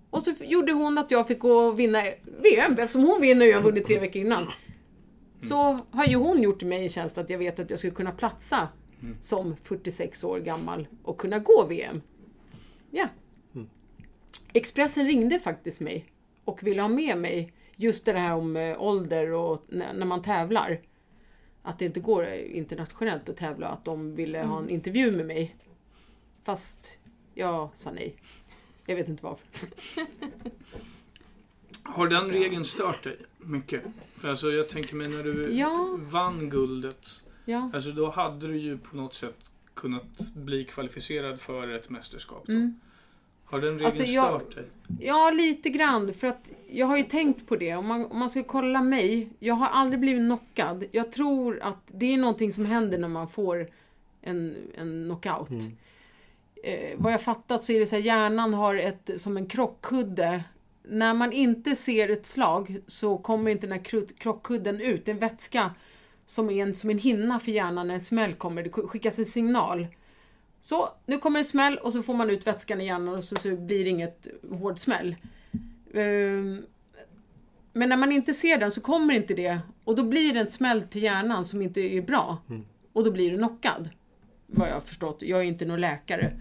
[0.09, 2.03] Och så gjorde hon att jag fick gå och vinna
[2.41, 4.47] VM, eftersom hon vinner och jag har vunnit tre veckor innan.
[5.41, 8.11] Så har ju hon gjort mig en tjänst att jag vet att jag skulle kunna
[8.11, 8.67] platsa
[9.19, 12.01] som 46 år gammal och kunna gå VM.
[12.91, 13.07] Ja.
[14.53, 16.05] Expressen ringde faktiskt mig
[16.45, 20.81] och ville ha med mig just det här om eh, ålder och när, man tävlar.
[21.61, 25.25] Att det inte går eh, internationellt att tävla, att de ville ha en intervju med
[25.25, 25.55] mig.
[26.43, 26.91] Fast
[27.33, 28.15] jag sa nej.
[28.85, 29.47] Jag vet inte varför.
[31.83, 33.83] Har den regeln stört dig mycket?
[34.15, 35.97] För alltså jag tänker mig när du Ja.
[35.99, 37.23] vann guldet.
[37.45, 37.69] Ja.
[37.73, 42.43] Alltså då hade du ju på något sätt kunnat bli kvalificerad för ett mästerskap.
[42.45, 42.53] Då.
[42.53, 42.79] Mm.
[43.45, 44.65] Har den regeln Alltså, jag- stört dig?
[44.99, 46.13] Ja, lite grann.
[46.13, 47.75] För att jag har ju tänkt på det.
[47.75, 49.29] Om man, om man ska kolla mig.
[49.39, 50.83] Jag har aldrig blivit knockad.
[50.91, 53.67] Jag tror att det är någonting som händer när man får
[54.21, 55.49] en, en knockout.
[56.63, 60.43] Eh, vad jag fattat så är det så här, hjärnan har ett, som en krockkudde.
[60.83, 65.05] När man inte ser ett slag så kommer inte den här krockkudden ut.
[65.05, 65.71] Det är en vätska
[66.33, 68.63] som är en, som en hinna för hjärnan när en smäll kommer.
[68.63, 69.87] Det skickas en signal.
[70.61, 73.35] Så, nu kommer en smäll och så får man ut vätskan i hjärnan och så,
[73.35, 75.15] så blir det inget hård smäll.
[75.93, 76.65] Ehm,
[77.73, 80.47] men när man inte ser den så kommer inte det och då blir det en
[80.47, 82.37] smäll till hjärnan som inte är bra.
[82.93, 83.89] Och då blir du knockad.
[84.47, 85.21] Vad jag har förstått.
[85.21, 86.39] Jag är inte någon läkare.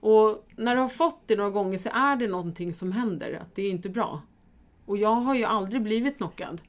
[0.00, 3.54] Och när du har fått det några gånger så är det någonting som händer, att
[3.54, 4.22] det är inte bra.
[4.86, 6.60] Och jag har ju aldrig blivit knockad.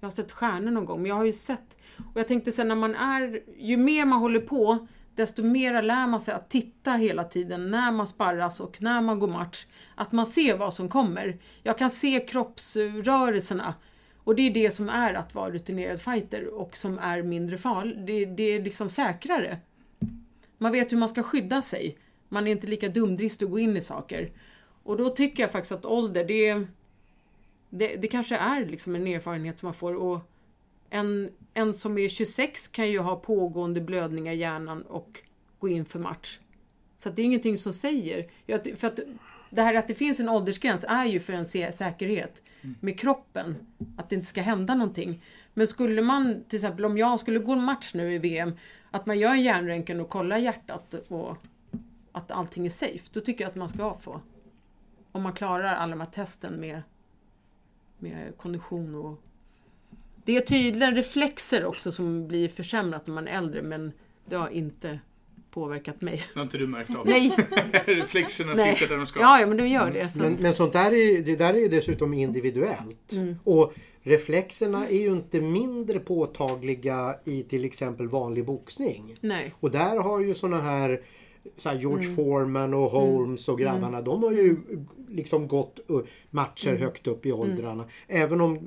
[0.00, 1.76] Jag har sett stjärnor någon gång, men jag har ju sett.
[1.98, 6.06] Och jag tänkte sen när man är, ju mer man håller på, desto mer lär
[6.06, 9.66] man sig att titta hela tiden när man sparras och när man går match.
[9.94, 11.38] Att man ser vad som kommer.
[11.62, 13.74] Jag kan se kroppsrörelserna
[14.24, 18.06] och det är det som är att vara rutinerad fighter och som är mindre farligt.
[18.06, 19.58] Det, det är liksom säkrare.
[20.58, 21.98] Man vet hur man ska skydda sig.
[22.28, 24.32] Man är inte lika dumdristig att gå in i saker.
[24.82, 26.66] Och då tycker jag faktiskt att ålder, det,
[27.70, 29.94] det, det kanske är liksom en erfarenhet som man får.
[29.94, 30.20] Och
[30.90, 35.20] en, en som är 26 kan ju ha pågående blödningar i hjärnan och
[35.58, 36.38] gå in för match.
[36.98, 38.30] Så det är ingenting som säger...
[38.76, 39.00] För att
[39.50, 42.42] det här att det finns en åldersgräns är ju för en säkerhet
[42.80, 43.56] med kroppen.
[43.96, 45.22] Att det inte ska hända någonting.
[45.54, 48.52] Men skulle man, till exempel om jag skulle gå en match nu i VM,
[48.90, 51.36] att man gör en hjärnröntgen och kollar hjärtat och
[52.12, 54.20] att allting är safe, då tycker jag att man ska få.
[55.12, 56.82] Om man klarar alla de här testen med,
[58.00, 59.22] med kondition och...
[60.24, 63.92] Det är tydligen reflexer också som blir försämrat när man är äldre, men
[64.26, 64.98] det har inte
[65.50, 66.22] påverkat mig.
[66.34, 67.06] Det har inte du märkt av?
[67.06, 67.36] Nej.
[67.84, 68.74] Reflexerna Nej.
[68.74, 69.20] sitter där de ska.
[69.20, 70.08] Ja, ja, men de gör det.
[70.08, 73.12] Så Men, men sånt där är, det där är ju dessutom individuellt.
[73.12, 73.36] Mm.
[73.44, 79.16] Och reflexerna är ju inte mindre påtagliga i till exempel vanlig boxning.
[79.20, 79.54] Nej.
[79.60, 81.00] Och där har ju såna här,
[81.56, 82.16] så George Mm.
[82.16, 84.56] Foreman och Holmes och grabbarna, de har ju
[85.08, 85.80] liksom gått
[86.30, 86.82] matcher Mm.
[86.82, 87.84] högt upp i åldrarna.
[88.08, 88.58] Även om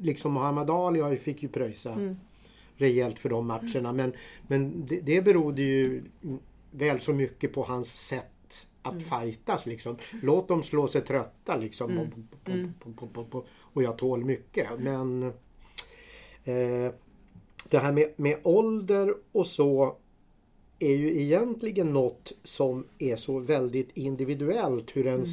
[0.00, 2.16] liksom Muhammad Ali fick ju pröjsa Mm.
[2.76, 3.92] rejält för de matcherna.
[3.92, 4.12] Men,
[4.46, 6.02] men det, det berodde ju
[6.70, 9.04] väl så mycket på hans sätt att Mm.
[9.04, 9.96] fightas liksom.
[10.22, 11.90] Låt dem slå sig trötta liksom.
[12.46, 12.72] Mm.
[12.84, 14.66] Och, på, på, och jag tål mycket.
[14.78, 15.22] Men
[16.44, 16.92] eh,
[17.68, 19.96] det här med, med ålder och så
[20.80, 25.28] är ju egentligen något som är så väldigt individuellt hur ens,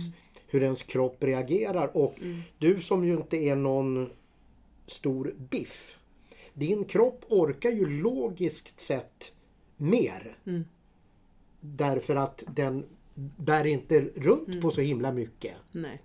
[0.48, 1.98] hur ens kropp reagerar.
[1.98, 2.16] Och
[2.58, 4.10] du som ju inte är någon
[4.86, 6.00] stor biff.
[6.54, 9.34] Din kropp orkar ju logiskt sett
[9.78, 10.38] mer.
[10.46, 10.66] Mm.
[11.60, 12.86] Därför att den
[13.38, 15.56] bär inte runt på så himla mycket.
[15.72, 16.02] Nej.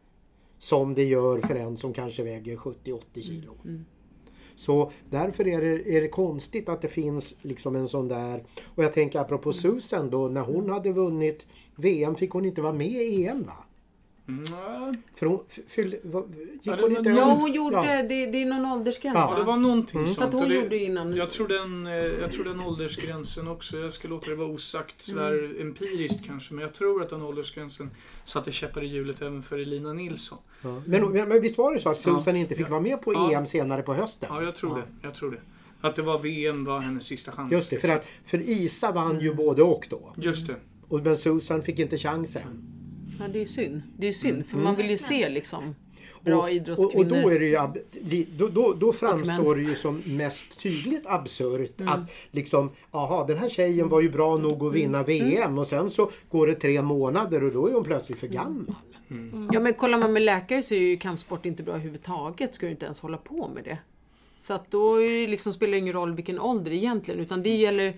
[0.58, 3.56] Som det gör för en som kanske väger 70-80 kilo.
[4.62, 8.44] Så därför är det, är det konstigt att det finns liksom en sån där...
[8.64, 11.46] Och jag tänker apropå Susan då, när hon hade vunnit
[11.76, 13.64] VM fick hon inte vara med i EM va?
[14.28, 14.92] Mm, ja.
[15.14, 15.98] För hon fyllde...
[16.02, 16.24] va-
[16.62, 17.10] Gick hon inte...
[17.10, 17.82] Ja, hon gjorde Ja.
[18.02, 18.26] det.
[18.26, 19.26] Det är någon åldersgräns Ja.
[19.30, 19.46] Ja, det va?
[19.52, 20.06] var någonting Mm.
[20.08, 20.28] För sånt.
[20.28, 21.16] att hon det, gjorde innan.
[21.16, 25.02] jag, tror den, eh, jag tror den åldersgränsen också, jag ska låta det vara osagt
[25.02, 25.60] sådär Mm.
[25.68, 27.90] empiriskt kanske, men jag tror att den åldersgränsen
[28.24, 30.38] satte käppar i hjulet även för Elina Nilsson.
[30.62, 30.82] Ja.
[30.86, 32.18] Men, men, men visst var det så att Ja.
[32.18, 32.70] Susan inte fick Ja.
[32.70, 33.32] vara med på Ja.
[33.32, 34.28] EM senare på hösten?
[34.32, 34.84] Ja, jag tror Ja.
[35.00, 35.06] det.
[35.06, 35.40] Jag tror det.
[35.80, 37.52] Att det var VM var hennes sista chans.
[37.52, 39.22] Just det, för, att, för Isa vann Mm.
[39.22, 40.12] ju både och då.
[40.16, 40.56] Just det.
[40.88, 42.42] Och, men Susan fick inte chansen.
[43.22, 43.82] Ja, det är synd.
[43.96, 45.74] Det är synd, för man vill ju se liksom
[46.20, 46.94] bra och, idrottskvinnor.
[47.12, 50.02] och, och då, är det ju, ab- li- då, då, då framstår det ju som
[50.06, 51.92] mest tydligt absurt Mm.
[51.92, 54.72] att liksom, aha den här tjejen var ju bra nog att Mm.
[54.72, 58.26] vinna VM och sen så går det tre månader och då är hon plötsligt för
[58.26, 58.74] gammal.
[59.52, 62.54] Ja, men kollar man med läkare så är ju kampsport inte bra överhuvudtaget.
[62.54, 63.78] Ska du inte ens hålla på med det.
[64.40, 64.96] Så att då
[65.28, 67.94] liksom, spelar det ingen roll vilken ålder egentligen, utan det gäller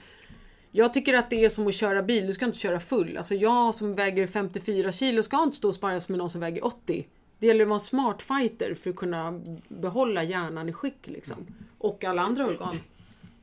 [0.76, 3.16] jag tycker att det är som att köra bil, du ska inte köra full.
[3.16, 6.64] Alltså jag som väger 54 kilo ska inte stå och sparras med någon som väger
[6.66, 7.06] 80.
[7.38, 11.36] Det gäller att vara en smart fighter för att kunna behålla hjärnan i skick liksom.
[11.78, 12.76] Och alla andra organ.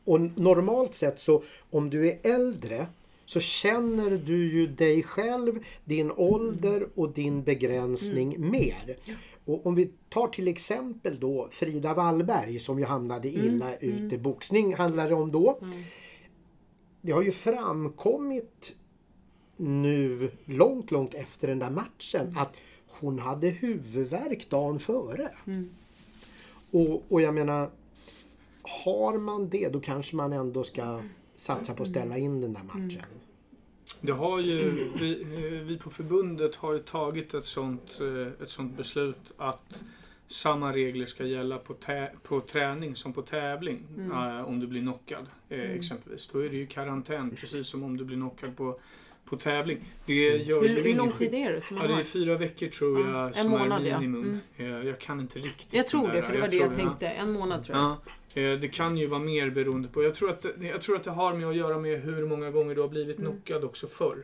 [0.05, 2.88] Och normalt sett så om du är äldre
[3.25, 8.51] så känner du ju dig själv, din ålder och din begränsning Mm.
[8.51, 8.95] mer.
[9.45, 13.45] Och om vi tar till exempel då Frida Wallberg som ju hamnade Mm.
[13.45, 14.17] illa ute.
[14.17, 15.59] Boxning handlar det om då.
[17.01, 18.75] Det har ju framkommit
[19.57, 22.37] nu långt, långt efter den där matchen Mm.
[22.37, 25.31] att hon hade huvudvärk dagen före.
[26.71, 27.69] Och, och jag menar,
[28.61, 31.01] har man det då kanske man ändå ska
[31.35, 33.03] satsa på att ställa in den där matchen.
[34.01, 38.49] Det har ju, vi, eh, vi på förbundet har ju tagit ett sånt, eh, ett
[38.49, 39.83] sånt beslut att
[40.32, 41.75] samma regler ska gälla på,
[42.23, 43.88] på träning som på tävling.
[44.11, 46.27] eh, om du blir knockad eh, exempelvis.
[46.27, 48.79] Då är det ju karantän precis som om du blir knockad på,
[49.26, 49.78] på tävling.
[50.05, 52.03] Det gör Hur, hur lång tid är det som man Ja, det är har?
[52.03, 53.99] fyra veckor tror Ja, jag en som månad, är ja.
[53.99, 54.39] minimum.
[54.57, 56.86] Eh, Jag kan inte riktigt Jag tror det, för det var det jag tror ja.
[56.88, 57.07] tänkte.
[57.07, 57.97] En månad tror jag.
[58.34, 60.03] Ja, eh, det kan ju vara mer beroende på.
[60.03, 62.51] Jag tror, att, det- jag tror att det har med att göra med hur många
[62.51, 64.17] gånger du har blivit knockad också förr.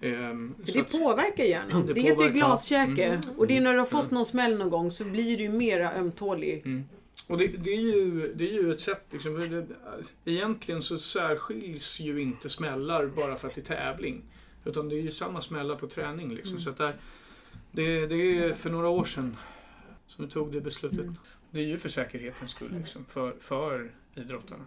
[0.00, 1.86] Ehm, För det att- påverkar hjärnan.
[1.86, 3.04] Det Det, heter ju glaskäke.
[3.04, 3.20] Mm.
[3.36, 5.50] Och det är när du har fått någon smäll någon gång så blir du ju
[5.52, 6.62] mera ömtålig.
[6.64, 6.84] Mm.
[7.26, 9.66] Och det, det, är ju, det är ju ett sätt, liksom, det,
[10.32, 14.22] egentligen så särskiljs ju inte smällar bara för att det är tävling.
[14.64, 16.34] Utan det är ju samma smällar på träning.
[16.34, 16.60] Liksom.
[16.60, 16.96] Så att där,
[17.72, 19.36] det, det är för några år sedan
[20.06, 21.00] som vi tog det beslutet.
[21.00, 21.16] Mm.
[21.50, 24.64] Det är ju för säkerhetens skull, liksom, för, för idrottarna.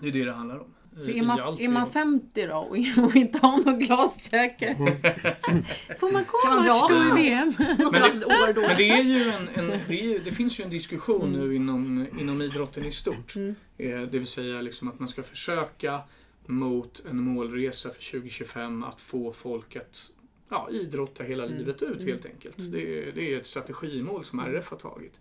[0.00, 0.74] Det är det det handlar om.
[0.98, 1.90] Så är man, är man har.
[1.90, 4.76] 50 då och och inte har någon glaskäke?
[5.98, 7.22] Får man Kan komma man dra vart står i?
[7.22, 7.48] VM?
[7.48, 8.60] År då.
[8.60, 12.06] Men det är ju en, en det, är, det finns ju en diskussion nu inom,
[12.20, 13.36] inom idrotten i stort.
[13.36, 13.54] Mm.
[13.78, 16.00] Eh, Det vill säga liksom att man ska försöka
[16.48, 20.12] mot en målresa för 2025 att få folk att
[20.48, 21.58] ja, idrotta hela Mm.
[21.58, 22.72] livet ut helt enkelt.
[22.72, 25.20] Det, är- det är ett strategimål som RF har tagit.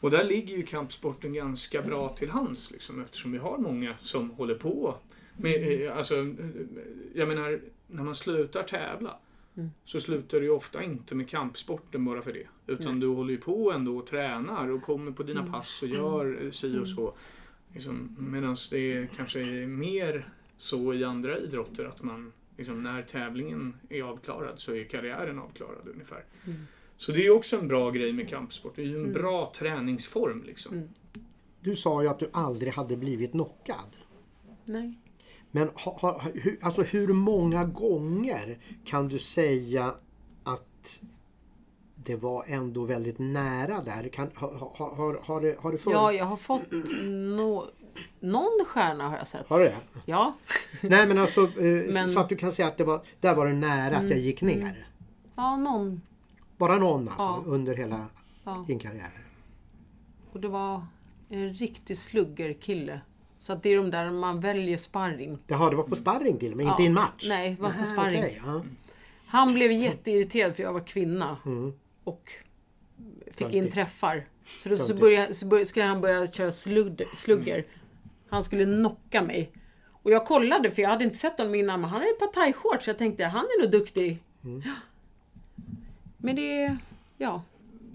[0.00, 4.30] Och där ligger ju kampsporten ganska bra till hands liksom, eftersom vi har många som
[4.30, 4.94] håller på.
[5.36, 6.26] Med, eh, alltså, eh,
[7.14, 9.18] jag menar, när man slutar tävla
[9.56, 9.70] Mm.
[9.84, 12.46] så slutar du ju ofta inte med kampsporten bara för det.
[12.72, 15.52] Utan du håller ju på ändå och tränar och kommer på dina Mm.
[15.52, 17.14] pass och gör eh, si och så.
[17.74, 20.28] Liksom, Medan det kanske är mer
[20.64, 25.88] så i andra idrotter att man liksom, när tävlingen är avklarad så är karriären avklarad
[25.88, 26.24] ungefär.
[26.46, 26.66] Mm.
[26.96, 28.72] Så det är också en bra grej med kampsport.
[28.76, 29.12] Det är ju en Mm.
[29.12, 30.74] bra träningsform liksom.
[30.76, 30.88] Mm.
[31.60, 33.96] Du sa ju att du aldrig hade blivit knockad.
[34.64, 34.98] Nej.
[35.50, 39.94] Men ha, ha, hur, alltså hur många gånger kan du säga
[40.44, 41.00] att
[41.94, 44.08] det var ändå väldigt nära där?
[44.08, 45.90] Kan, ha, ha, har, har, det, har det för...
[45.90, 46.72] Ja, jag har fått
[47.36, 47.70] nå
[48.20, 49.46] någon stjärna har jag sett.
[49.48, 49.76] Har du det?
[50.04, 50.34] Ja.
[50.80, 53.46] Nej men alltså eh, Men- så att du kan säga att det var, där var
[53.46, 54.86] det nära att jag gick ner.
[55.36, 56.00] ja, någon.
[56.56, 57.42] Bara någon alltså Ja.
[57.46, 58.06] under hela
[58.44, 58.64] Ja.
[58.66, 59.10] din karriär.
[60.32, 60.86] Och det var
[61.28, 63.00] en riktig sluggerkille.
[63.38, 65.38] Så att det är de där man väljer sparring.
[65.46, 66.84] Jaha, det var på sparring till och med, inte Ja.
[66.84, 67.24] i en match?
[67.28, 68.18] Nej, det var på sparring.
[68.18, 68.62] okej, ja.
[69.26, 71.36] Han blev jätteirriterad för jag var kvinna.
[71.46, 71.72] Mm.
[72.04, 72.32] Och
[73.30, 74.24] fick in träffar.
[74.62, 77.64] Så då så började, så började, skulle han börja köra slugger, slugger.
[78.34, 79.52] Han skulle knocka mig.
[80.02, 82.32] Och jag kollade för jag hade inte sett honom innan men han hade ett par
[82.32, 82.86] thai-shorts.
[82.86, 84.18] Jag tänkte han är nog duktig.
[84.44, 84.62] Mm.
[86.16, 86.76] Men det,
[87.18, 87.42] ja.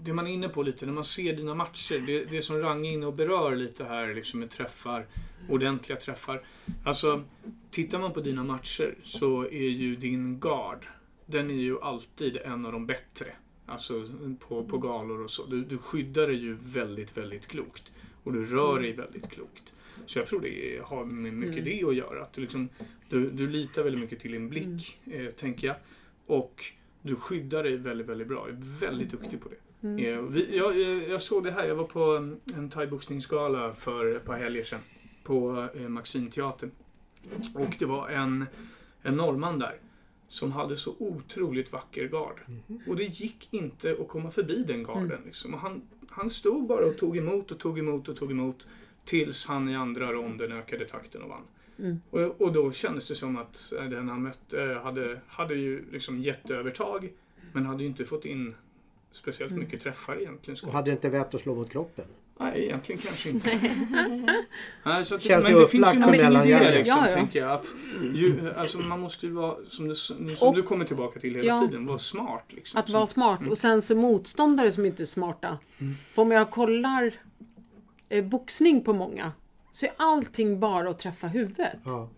[0.02, 2.88] det man är inne på lite när man ser dina matcher, det, det som Range
[2.88, 5.06] inne och berör lite här liksom med träffar,
[5.48, 6.42] ordentliga träffar.
[6.84, 7.22] Alltså,
[7.70, 10.86] tittar man på dina matcher så är ju din guard,
[11.26, 13.26] den är ju alltid en av de bättre.
[13.66, 14.08] Alltså
[14.48, 15.46] på, på galor och så.
[15.46, 17.92] Du, du skyddar dig ju väldigt, väldigt klokt.
[18.24, 19.72] Och du rör dig väldigt klokt.
[20.06, 21.78] Så jag tror det har med mycket Mm.
[21.78, 22.22] det att göra.
[22.22, 22.68] Att du, liksom,
[23.08, 25.76] du, du litar väldigt mycket till din blick, eh, tänker jag.
[26.26, 26.64] Och
[27.02, 28.46] du skyddar dig väldigt, väldigt bra.
[28.48, 29.86] Jag är väldigt duktig på det.
[29.88, 30.04] Mm.
[30.04, 30.78] Eh, vi, jag,
[31.08, 32.00] jag, såg det här, jag var på
[32.54, 34.80] en, thaiboxningsgala för ett par helger sedan.
[35.24, 36.70] På eh, Maximteatern.
[37.54, 38.46] Och det var en,
[39.02, 39.74] en norrman där.
[40.28, 42.40] Som hade så otroligt vacker gard.
[42.86, 45.20] Och det gick inte att komma förbi den garden.
[45.24, 45.54] Liksom.
[45.54, 48.66] Och han, han stod bara och tog emot och tog emot och tog emot.
[49.04, 51.42] Tills han i andra ronden ökade takten och vann.
[51.78, 52.00] Mm.
[52.10, 56.18] Och, och då kändes det som att eh, den han mötte hade, hade ju liksom
[56.22, 57.12] jätteövertag.
[57.52, 58.54] Men hade ju inte fått in
[59.12, 59.64] speciellt Mm.
[59.64, 60.58] mycket träffar egentligen.
[60.66, 62.04] Och hade inte vett att slå mot kroppen.
[62.40, 63.50] Nej, egentligen kanske inte.
[64.84, 67.14] Nej, så att, Känns men det finns ju någonting i det liksom, Ja, ja.
[67.14, 67.50] tänker jag.
[67.52, 67.66] Att
[68.14, 71.48] ju, alltså, man måste ju vara, som du, som Och- du kommer tillbaka till hela
[71.48, 71.60] Ja.
[71.60, 72.44] tiden, vara smart.
[72.48, 72.80] Liksom.
[72.80, 73.40] Att vara smart.
[73.50, 75.58] Och sen så motståndare som inte är smarta.
[76.12, 77.12] För om jag kollar
[78.10, 79.32] eh, boxning på många.
[79.72, 81.78] Så är allting bara att träffa huvudet.
[81.84, 82.08] Ja.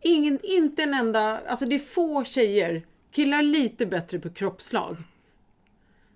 [0.00, 4.96] Ingen, inte en enda, alltså det är få tjejer, killar lite bättre på kroppslag.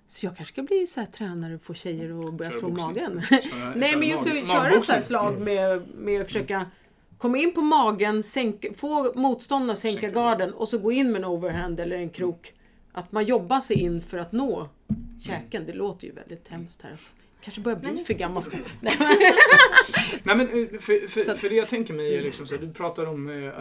[0.06, 2.68] Så jag kanske ska bli så här tränare och få tjejer att börja Köra slå
[2.70, 2.94] boxning.
[2.94, 3.22] magen.
[3.22, 3.34] Så-
[3.76, 6.66] Nej men just att köra så här slag med, med att försöka
[7.18, 11.16] komma in på magen, sänka, få motståndaren sänka Sänka garden och så gå in med
[11.18, 12.52] en overhand eller en krok.
[12.92, 14.68] Att man jobbar sig in för att nå
[15.20, 15.66] käken.
[15.66, 16.90] Det låter ju väldigt hemskt här.
[16.90, 17.10] Alltså.
[17.44, 18.42] Kanske börjar bli Men för det- gammal.
[20.22, 22.66] Nej, men eh, för, för, Så- för det jag tänker mig är liksom så här,
[22.66, 23.52] du pratar om eh, eh,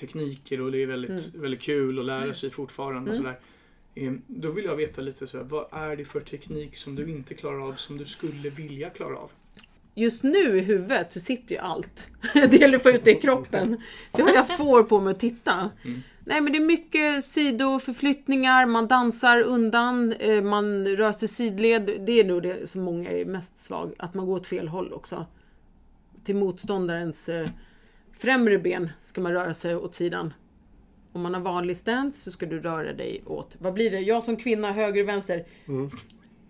[0.00, 3.26] tekniker och det är väldigt, väldigt kul att lära sig fortfarande och Mm.
[3.26, 3.38] sådär.
[3.94, 7.10] Eh, Då vill jag veta lite så här, vad är det för teknik som du
[7.10, 9.30] inte klarar av som du skulle vilja klara av?
[9.94, 12.06] Just nu i huvudet så sitter ju allt.
[12.34, 13.82] Det gäller att få ut det i kroppen.
[14.16, 15.70] Jag har ju haft två år på mig att titta.
[15.84, 16.02] Mm.
[16.28, 22.00] Nej men det är mycket sidoförflyttningar, man dansar undan, eh, man rör sig sidled.
[22.06, 24.92] Det är nog det som många är mest svag, att man går åt fel håll
[24.92, 25.26] också.
[26.24, 27.48] Till motståndarens eh,
[28.18, 30.32] främre ben ska man röra sig åt sidan.
[31.12, 34.00] Om man har vanlig stance så ska du röra dig åt, vad blir det?
[34.00, 35.44] Jag som kvinna, höger, vänster.
[35.68, 35.90] Mm.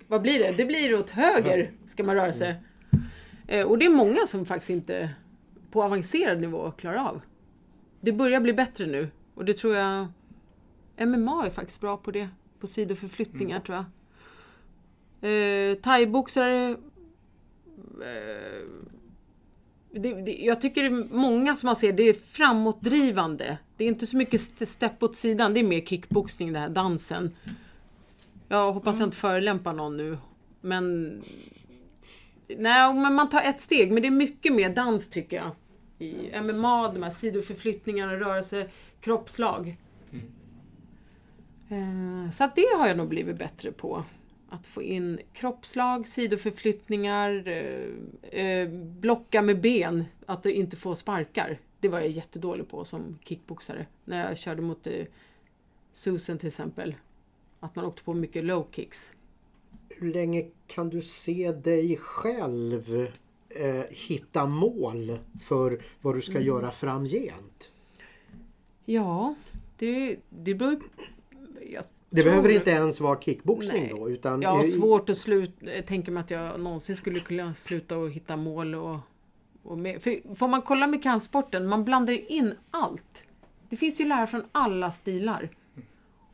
[0.08, 0.54] Vad blir det?
[0.56, 2.54] Det blir åt höger ska man röra sig.
[3.48, 5.10] Eh, Och det är många som faktiskt inte
[5.70, 7.20] på avancerad nivå klarar av.
[8.00, 10.06] Det börjar bli bättre nu och det tror jag
[10.98, 12.28] MMA är faktiskt bra på det.
[12.60, 13.84] På sidoförflyttningar tror jag.
[15.30, 16.76] Eh, Thaiboxare...
[18.02, 18.66] Eh,
[19.90, 23.58] det, det, jag tycker många som man ser, det är framåtdrivande.
[23.76, 26.68] Det är inte så mycket st- stepp åt sidan, det är mer kickboxning, den här
[26.68, 27.36] dansen.
[28.48, 30.18] Jag hoppas jag inte förelämpar någon nu.
[30.60, 31.14] Men...
[32.58, 33.92] Nej, men man tar ett steg.
[33.92, 35.50] Men det är mycket mer dans tycker jag.
[35.98, 38.68] i MMA, de här sidoförflyttningarna, rörelse,
[39.00, 39.76] kroppslag.
[41.68, 44.04] Eh, Så att det har jag nog blivit bättre på.
[44.48, 51.58] Att få in kroppslag, sidoförflyttningar, eh, eh, blocka med ben, att du inte får sparkar.
[51.80, 53.86] Det var jag jättedålig på som kickboxare.
[54.04, 54.86] När jag körde mot
[55.92, 56.94] Susan till exempel.
[57.60, 59.12] Att man åkte på mycket low kicks.
[59.88, 63.08] Hur länge kan du se dig själv
[63.48, 66.46] eh, hitta mål för vad du ska Mm.
[66.46, 67.72] göra framgent?
[68.86, 69.34] Ja,
[69.78, 70.80] det, det beror.
[71.72, 73.92] Jag Det tror- behöver inte ens vara kickboxning Nej.
[73.96, 77.98] då utan Jag har svårt att sluta, tänka mig att jag någonsin skulle kunna sluta
[77.98, 78.98] och hitta mål och...
[79.62, 83.24] och med, för får man kolla med kampsporten, man blandar ju in allt.
[83.68, 85.48] Det finns ju lärare från alla stilar.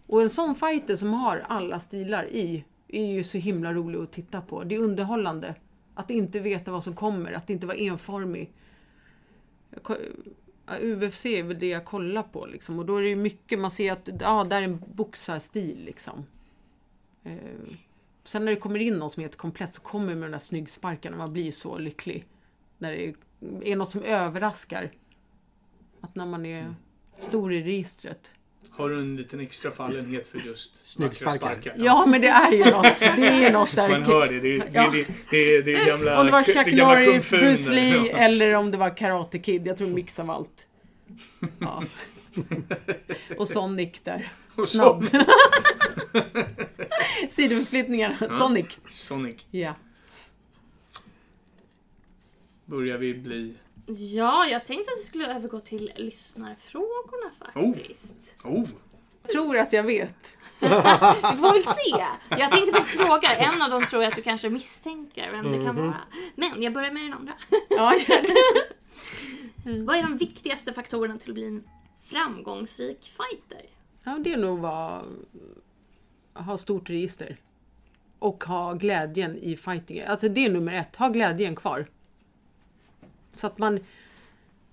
[0.07, 4.13] Och en sån fighter som har alla stilar i, är ju så himla rolig att
[4.13, 4.65] titta på.
[4.65, 5.55] Det är underhållande.
[5.95, 8.51] Att inte veta vad som kommer, att inte vara enformig.
[10.67, 12.79] UFC är väl det jag kollar på liksom.
[12.79, 16.27] Och då är det ju mycket, man ser att ja, där är en boxarstil liksom.
[17.25, 17.37] Eh,
[18.25, 20.39] sen när det kommer in någon som är helt komplett så kommer med de där
[20.39, 22.27] snyggsparkarna, man blir så lycklig.
[22.79, 23.15] När det
[23.71, 24.93] är något som överraskar.
[26.01, 26.75] Att när man är
[27.19, 28.35] stor i registret.
[28.71, 31.37] Har du en liten extra fallenhet för just Snyggsparkar.
[31.39, 31.75] sparkar?
[31.79, 32.99] Ja, men det är ju något.
[32.99, 33.89] Det är något där.
[33.89, 34.41] Man hör det.
[34.41, 34.91] Det är, det, Ja.
[34.93, 37.71] det, det, det är gamla Om det var Chuck Norris, Bruce.
[37.71, 38.17] Lee Ja.
[38.17, 39.67] eller om det var Karate Kid.
[39.67, 40.67] Jag tror en mix av allt.
[41.59, 41.83] Ja.
[43.39, 44.33] Och Sonic där.
[44.55, 45.09] Och Snabb.
[45.11, 45.19] så,
[47.31, 48.17] Sidoförflyttningar.
[48.39, 48.67] Sonic.
[48.91, 49.47] Sonic.
[49.51, 49.75] Ja.
[52.65, 53.55] Börjar vi bli...
[53.87, 58.37] Ja, jag tänkte att vi skulle övergå till lyssnarfrågorna faktiskt.
[58.45, 58.69] Oh!
[59.33, 60.33] Tror att jag vet.
[60.63, 62.05] Vi får väl se.
[62.41, 65.65] Jag tänkte faktiskt fråga, en av dem tror jag att du kanske misstänker vem det
[65.65, 65.97] kan vara.
[66.35, 67.33] Men jag börjar med den andra.
[67.71, 68.65] Ja, gör det.
[69.85, 71.65] Vad är de viktigaste faktorerna till att bli en
[72.05, 73.67] framgångsrik fighter?
[74.05, 75.03] Ja, det är nog vara
[76.35, 77.37] ha stort register.
[78.19, 80.11] Och ha glädjen i fightingen.
[80.11, 80.97] Alltså det är nummer ett.
[80.97, 81.87] Ha glädjen kvar.
[83.33, 83.81] Så att man...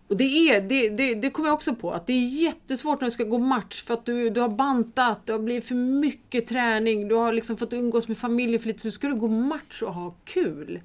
[0.07, 3.07] Och det, är, det, det, det kommer jag också på, att det är jättesvårt när
[3.07, 6.47] du ska gå match för att du, du har bantat, det har blivit för mycket
[6.47, 9.81] träning, du har liksom fått umgås med familjen för lite, så ska du gå match
[9.81, 10.81] och ha kul.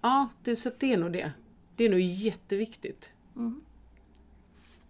[0.00, 1.32] Ja, det, så det är nog det.
[1.76, 3.10] Det är nog jätteviktigt.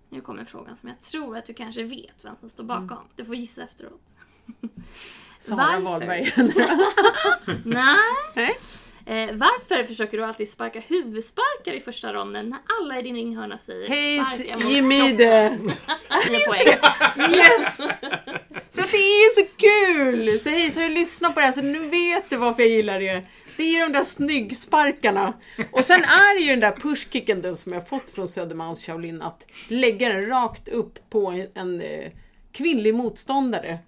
[0.09, 2.99] Nu kommer frågan som jag tror att du kanske vet vem som står bakom.
[3.17, 4.01] Du får gissa efteråt.
[5.41, 5.81] Sara?
[5.81, 6.33] Wahlberg.
[7.65, 8.59] Nej.
[9.11, 13.59] Eh, varför försöker du alltid sparka huvudsparkar i första ronden när alla i din ringhörna
[13.59, 14.65] säger Hej sparka mot?
[16.31, 16.69] Nio poäng.
[17.19, 17.77] Yes!
[18.73, 20.41] För att det är så kul!
[20.41, 22.71] Så hej, så har du lyssnat på det här så nu vet du varför jag
[22.71, 23.23] gillar det.
[23.57, 25.33] Det är ju de där snyggsparkarna.
[25.73, 29.23] Och sen är det ju den där pushkicken då, som jag fått från Södermalms Shaolin,
[29.23, 32.13] att lägga den rakt upp på en, en eh,
[32.53, 33.79] kvinnlig motståndare.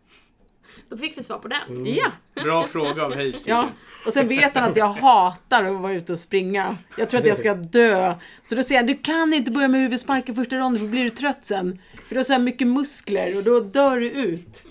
[0.88, 1.86] Då fick vi svar på den.
[1.86, 2.10] Ja!
[2.34, 3.46] Bra fråga av Hayes.
[3.46, 3.68] Ja,
[4.06, 6.76] och sen vet han att jag hatar att vara ute och springa.
[6.98, 8.14] Jag tror att jag ska dö.
[8.42, 10.90] Så då säger han, du kan inte börja med huvudspark i första ronden för då
[10.90, 11.82] blir du trött sen.
[12.08, 14.62] För du har så här mycket muskler och då dör du ut.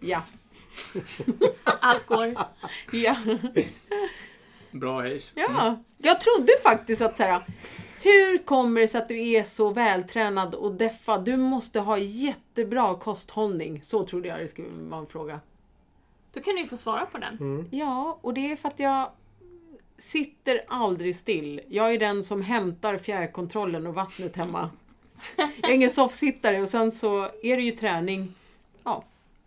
[0.00, 0.22] Ja.
[1.64, 2.34] Allt går.
[2.92, 3.16] Ja.
[4.70, 5.32] Bra Hayes.
[5.34, 5.82] ja.
[5.98, 7.42] Jag trodde faktiskt att så här,
[8.12, 11.24] hur kommer det sig att du är så vältränad och deffad?
[11.24, 13.80] Du måste ha jättebra kosthållning.
[13.82, 15.40] Så trodde jag det skulle vara en fråga.
[16.32, 17.68] Då kan du ju få svara på den.
[17.70, 19.10] Ja, och det är för att jag
[19.98, 21.60] sitter aldrig still.
[21.68, 24.70] Jag är den som hämtar fjärrkontrollen och vattnet hemma.
[25.36, 28.34] Jag är ingen soffsittare och sen så är det ju träning.
[28.84, 29.04] Ja,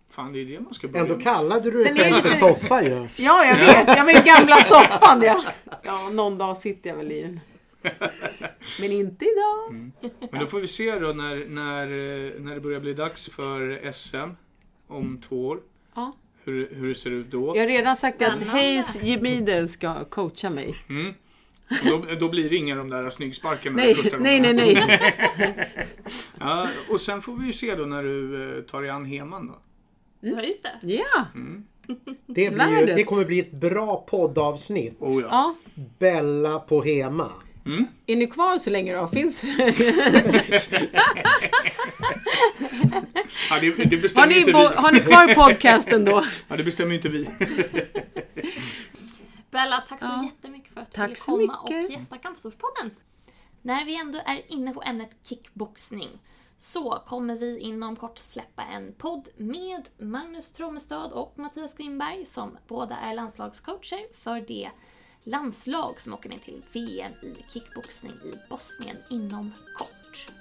[0.10, 1.24] Fan, det är det man ska börja Ändå med.
[1.24, 3.08] kallade du dig Sen är det själv för lite- soffa ju.
[3.18, 3.88] ja jag vet.
[3.98, 5.22] Jag vill gamla soffan.
[5.24, 5.44] Ja.
[5.84, 7.40] ja, någon dag sitter jag väl i den.
[8.80, 9.92] Men inte idag.
[10.32, 14.30] Men då får vi se då när, när, när det börjar bli dags för SM
[14.88, 15.60] om två år.
[15.96, 16.12] Ja.
[16.44, 17.56] Hur, hur det ser ut då.
[17.56, 18.48] Jag har redan sagt att.
[18.48, 20.76] Hayes Jemide ska coacha mig.
[20.90, 21.14] Mm.
[21.84, 24.88] Då, då blir det inga de där snyggsparkarna Nej, första nej, nej, gången.
[24.88, 25.74] nej.
[26.40, 29.48] Ja, och sen får vi ju se då när du eh, tar dig an heman
[29.48, 29.56] då.
[30.20, 30.80] Ja, just det.
[30.82, 31.26] Ja,
[32.26, 34.96] Det, blir ju, det kommer bli ett bra poddavsnitt.
[35.00, 35.28] Oh ja.
[35.32, 35.56] ja.
[36.00, 37.32] Bella på Hema.
[38.08, 39.08] Är ni kvar så länge då?
[39.08, 39.44] Finns...
[43.50, 44.58] ja det, det Har bestämmer ni, inte vi.
[44.76, 46.24] har ni kvar podcasten då?
[46.48, 47.30] Ja, det bestämmer inte vi.
[49.52, 50.24] Bella, tack så Ja.
[50.24, 52.92] jättemycket för att du ville komma och gästa Kampsportspodden.
[53.62, 56.10] När vi ändå är inne på ämnet kickboxning
[56.58, 62.58] så kommer vi inom kort släppa en podd med Magnus Trommestad och Mattias Grimberg som
[62.68, 64.70] båda är landslagscoacher för det
[65.24, 70.41] landslag som åker med till VM i kickboxning i Bosnien inom kort.